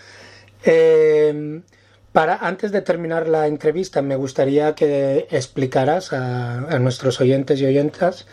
[0.64, 1.62] Eh,
[2.12, 7.66] para, antes de terminar la entrevista, me gustaría que explicaras a, a nuestros oyentes y
[7.66, 8.28] oyentas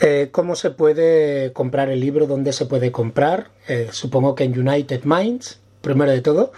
[0.00, 3.50] eh, cómo se puede comprar el libro, dónde se puede comprar.
[3.68, 6.52] Eh, supongo que en United Minds, primero de todo.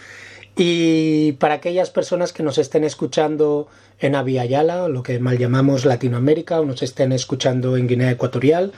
[0.57, 3.69] Y para aquellas personas que nos estén escuchando
[4.01, 8.73] en Aviala, lo que mal llamamos Latinoamérica, o nos estén escuchando en Guinea Ecuatorial,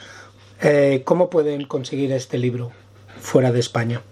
[0.60, 2.72] eh, ¿cómo pueden conseguir este libro
[3.20, 4.02] fuera de España?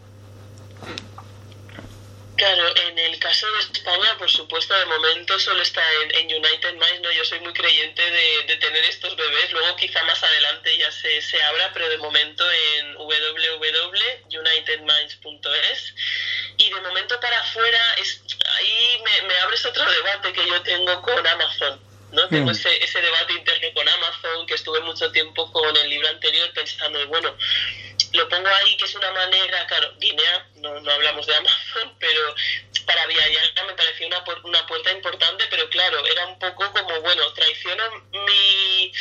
[2.36, 5.80] Claro, en el caso de España, por supuesto, de momento solo está
[6.14, 7.12] en, United Minds, ¿no?
[7.12, 11.40] Yo soy muy creyente de, tener estos bebés, luego quizá más adelante ya se, se
[11.40, 15.94] abra, pero de momento en www.unitedminds.es
[16.56, 18.24] y de momento para afuera, es,
[18.56, 21.85] ahí me abres otro debate que yo tengo con Amazon.
[22.12, 22.28] ¿No?
[22.28, 22.50] Tengo mm.
[22.50, 27.06] ese, ese debate interno con Amazon, que estuve mucho tiempo con el libro anterior pensando,
[27.08, 27.36] bueno,
[28.12, 32.34] lo pongo ahí que es una manera, claro, Guinea, no, no hablamos de Amazon, pero
[32.86, 37.32] para Villarreal me pareció una, una puerta importante, pero claro, era un poco como, bueno,
[37.32, 37.82] traiciono
[38.26, 38.92] mi...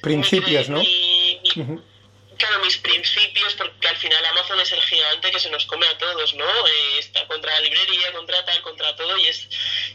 [0.00, 0.80] Principios, mi, ¿no?
[0.80, 1.93] Mi, mi, uh -huh
[2.36, 5.98] claro, mis principios, porque al final Amazon es el gigante que se nos come a
[5.98, 6.66] todos, ¿no?
[6.66, 9.48] Eh, está contra la librería, contra tal, contra todo, y es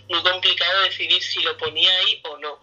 [0.07, 2.59] muy complicado decidir si lo ponía ahí o no.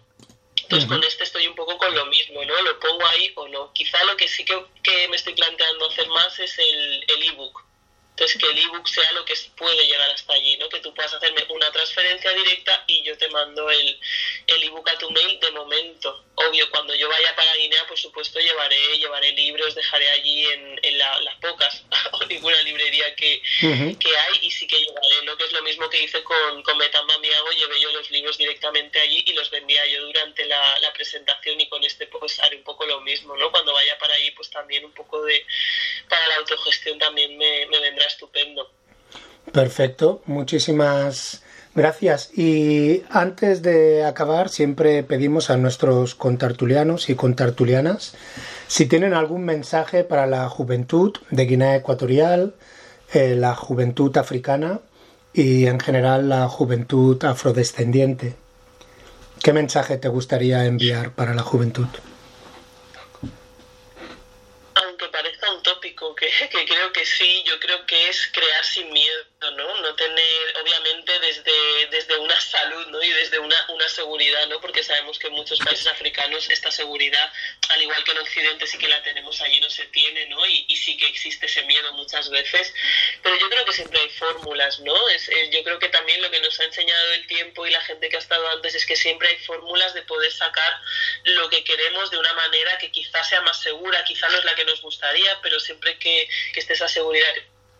[0.63, 0.95] Entonces uh -huh.
[0.95, 2.61] con este estoy un poco con lo mismo, ¿no?
[2.61, 3.71] Lo pongo ahí o no.
[3.73, 7.61] Quizá lo que sí que, que me estoy planteando hacer más es el ebook.
[7.61, 7.66] El
[8.17, 10.67] Entonces, que el ebook sea lo que puede llegar hasta allí, ¿no?
[10.69, 13.99] Que tú puedas hacerme una transferencia directa y yo te mando el,
[14.47, 16.23] el ebook a tu mail de momento.
[16.33, 20.97] Obvio, cuando yo vaya para Guinea, por supuesto, llevaré, llevaré libros, dejaré allí en, en
[20.97, 25.37] las pocas o ninguna librería que, que, hay y sí que llevaré, ¿no?
[25.37, 28.99] Que es lo mismo que hice con, con Betamba Miago, llevé yo los libros directamente
[28.99, 32.63] allí y los vendía yo durante la, la presentación y con este pues haré un
[32.63, 33.51] poco lo mismo, ¿no?
[33.51, 35.45] Cuando vaya para allí, pues también un poco de,
[36.09, 38.67] para la autogestión también me, me vendrá estupendo.
[39.51, 41.43] Perfecto, muchísimas
[41.73, 42.31] gracias.
[42.37, 48.15] Y antes de acabar, siempre pedimos a nuestros contartulianos y contartulianas
[48.67, 52.53] si tienen algún mensaje para la juventud de Guinea Ecuatorial,
[53.13, 54.81] eh, la juventud africana
[55.33, 58.35] y en general la juventud afrodescendiente.
[59.41, 61.87] ¿Qué mensaje te gustaría enviar para la juventud?
[66.45, 69.81] que, creo que sí, yo creo que es crear sin miedo, ¿no?
[69.81, 73.01] No tener, obviamente, desde, desde una salud, ¿no?
[73.01, 74.59] Y desde una, una seguridad, ¿no?
[74.61, 77.31] Porque sabemos que en muchos países africanos esta seguridad,
[77.69, 80.45] al igual que en Occidente, sí que la tenemos allí, no se tiene, ¿no?
[80.45, 82.73] Y, y sí que existe ese miedo muchas veces,
[83.21, 85.09] pero yo creo que siempre hay fórmulas, ¿no?
[85.09, 88.09] Es, yo creo que también lo que nos ha enseñado el tiempo y la gente
[88.09, 90.81] que ha estado antes es que siempre hay fórmulas de poder sacar
[91.23, 94.55] lo que queremos de una manera que quizás sea más segura, quizá no es la
[94.55, 97.27] que nos gustaría, pero siempre que, que esté esa seguridad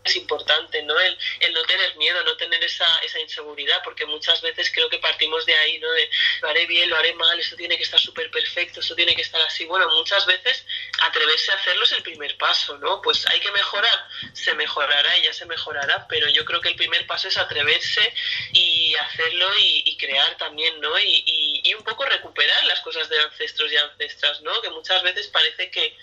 [0.08, 1.00] es importante, ¿no?
[1.00, 5.00] El, el, no tener miedo, no tener esa, esa inseguridad, porque muchas veces creo que
[5.00, 5.92] partimos de ahí, ¿no?
[5.92, 6.10] De
[6.42, 9.22] lo haré bien, lo haré mal, esto tiene que estar súper perfecto, esto tiene que
[9.22, 9.66] estar así.
[9.66, 10.66] Bueno, muchas veces
[11.02, 13.02] atreverse a hacerlo es el primer paso, ¿no?
[13.02, 16.76] Pues hay que mejorar, se mejorará y ya se mejorará, pero yo creo que el
[16.76, 18.14] primer paso es atreverse
[18.54, 20.98] y hacerlo y, y crear también, ¿no?
[21.00, 24.62] Y, y, y un poco recuperar las cosas de ancestros y ancestras, ¿no?
[24.62, 25.96] Que muchas veces parece que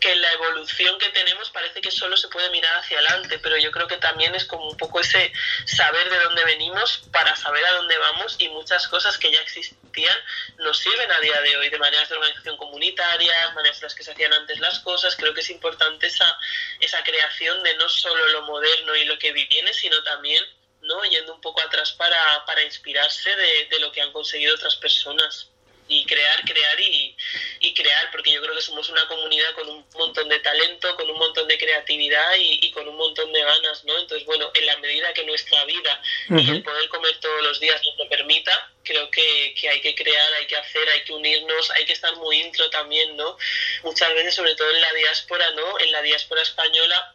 [0.00, 3.70] que la evolución que tenemos parece que solo se puede mirar hacia adelante, pero yo
[3.70, 5.32] creo que también es como un poco ese
[5.64, 9.84] saber de dónde venimos para saber a dónde vamos y muchas cosas que ya existían
[10.58, 14.02] nos sirven a día de hoy, de maneras de organización comunitaria, maneras en las que
[14.02, 15.16] se hacían antes las cosas.
[15.16, 16.36] Creo que es importante esa,
[16.80, 20.42] esa creación de no solo lo moderno y lo que viene, sino también
[20.80, 21.04] ¿no?
[21.04, 25.50] yendo un poco atrás para, para inspirarse de, de lo que han conseguido otras personas
[25.86, 27.16] y crear, crear y,
[27.60, 31.10] y, crear, porque yo creo que somos una comunidad con un montón de talento, con
[31.10, 33.98] un montón de creatividad y, y con un montón de ganas, ¿no?
[33.98, 36.42] Entonces, bueno, en la medida que nuestra vida uh -huh.
[36.42, 39.94] y el poder comer todos los días nos lo permita, creo que, que, hay que
[39.94, 43.36] crear, hay que hacer, hay que unirnos, hay que estar muy intro también, ¿no?
[43.82, 45.78] Muchas veces, sobre todo en la diáspora, ¿no?
[45.80, 47.14] En la diáspora española,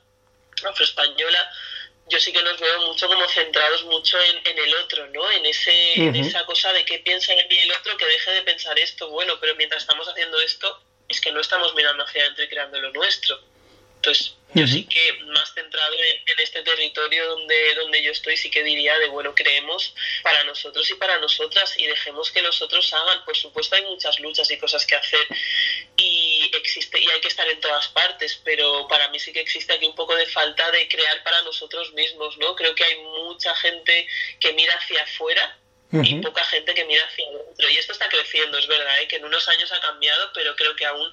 [0.64, 1.52] afroespañola,
[2.10, 5.30] yo sí que nos veo mucho como centrados mucho en, en el otro, ¿no?
[5.32, 6.08] En, ese, uh -huh.
[6.10, 9.10] en esa cosa de qué piensa de mí el otro, que deje de pensar esto,
[9.10, 12.80] bueno, pero mientras estamos haciendo esto, es que no estamos mirando hacia adentro y creando
[12.80, 13.40] lo nuestro.
[14.00, 18.50] Entonces, yo sí que más centrado en, en, este territorio donde, donde yo estoy, sí
[18.50, 19.94] que diría de, bueno, creemos
[20.24, 23.24] para nosotros y para nosotras y dejemos que los otros hagan.
[23.26, 25.28] Por supuesto hay muchas luchas y cosas que hacer
[25.98, 29.74] y existe y hay que estar en todas partes, pero para mí sí que existe
[29.74, 32.56] aquí un poco de falta de crear para nosotros mismos, ¿no?
[32.56, 34.08] Creo que hay mucha gente
[34.40, 35.58] que mira hacia afuera
[35.92, 36.08] Uh -huh.
[36.08, 37.68] y poca gente que mira hacia adentro.
[37.68, 39.08] Y esto está creciendo, es verdad, ¿eh?
[39.08, 41.12] que en unos años ha cambiado, pero creo que aún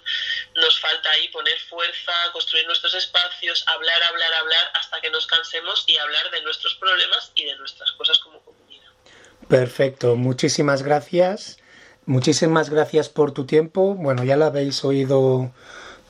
[0.57, 5.85] nos falta ahí poner fuerza, construir nuestros espacios, hablar, hablar, hablar, hasta que nos cansemos
[5.87, 8.89] y hablar de nuestros problemas y de nuestras cosas como comunidad.
[9.49, 11.59] Perfecto, muchísimas gracias.
[12.07, 13.95] Muchísimas gracias por tu tiempo.
[13.95, 15.53] Bueno, ya lo habéis oído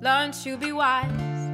[0.00, 1.50] learn to be wise,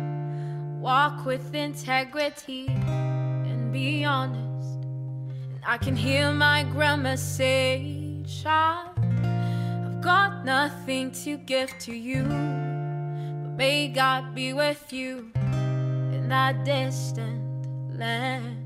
[0.80, 4.84] walk with integrity, and be honest.
[4.84, 8.90] And I can hear my grandma say, child.
[8.96, 16.64] I've got nothing to give to you, but may God be with you in that
[16.64, 18.63] distant land.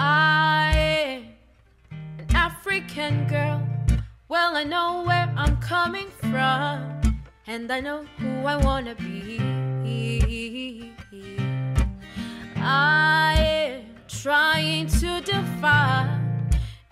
[0.00, 1.22] I am
[2.20, 3.66] an African girl.
[4.28, 9.40] Well, I know where I'm coming from, and I know who I wanna be.
[12.56, 16.06] I am trying to defy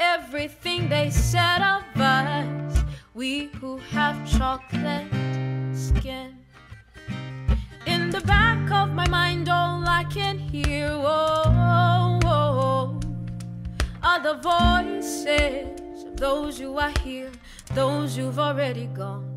[0.00, 2.84] everything they said of us.
[3.14, 5.06] We who have chocolate
[5.72, 6.38] skin.
[7.86, 12.05] In the back of my mind, all I can hear oh,
[14.16, 17.30] are the voices of those who are here,
[17.74, 19.28] those who've already gone.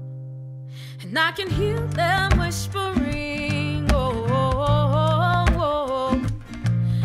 [1.01, 6.22] And I can hear them whispering, oh, oh, oh, oh.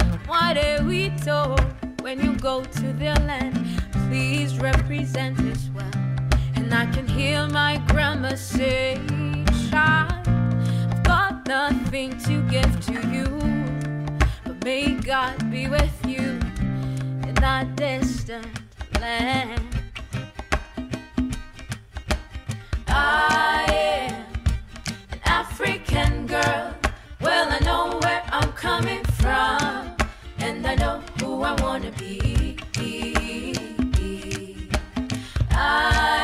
[0.01, 0.19] oh.
[0.27, 1.61] what are we told?
[2.05, 3.59] when you go to their land.
[4.07, 5.91] Please represent us well.
[6.55, 9.01] And I can hear my grandma say,
[9.71, 13.27] Child, I've got nothing to give to you.
[14.45, 16.34] But may God be with you
[17.45, 18.47] that distant
[19.03, 19.61] land.
[22.89, 24.25] I am
[25.13, 26.75] an African girl.
[27.21, 29.95] Well, I know where I'm coming from,
[30.39, 32.57] and I know who I wanna be.
[35.51, 36.24] I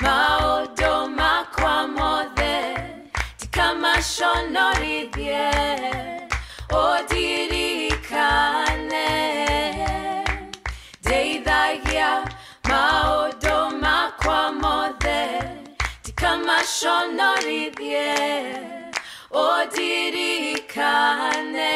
[0.00, 2.54] maũndũ makwa mothe
[3.38, 5.46] ti kamaconorithie
[6.84, 9.10] ũndirikane
[11.02, 12.10] ndeithagia
[12.68, 15.20] maũndũ makwa mothe
[16.04, 18.10] ti kamaconorithie
[19.44, 21.74] ũndirikane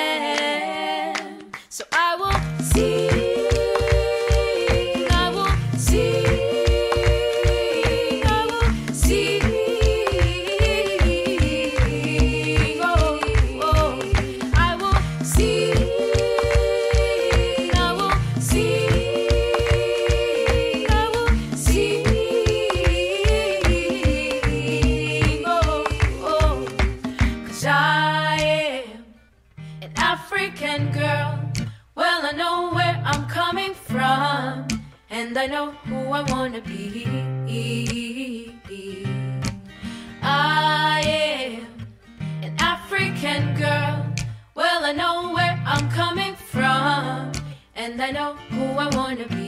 [47.99, 49.46] and I know who I wanna be.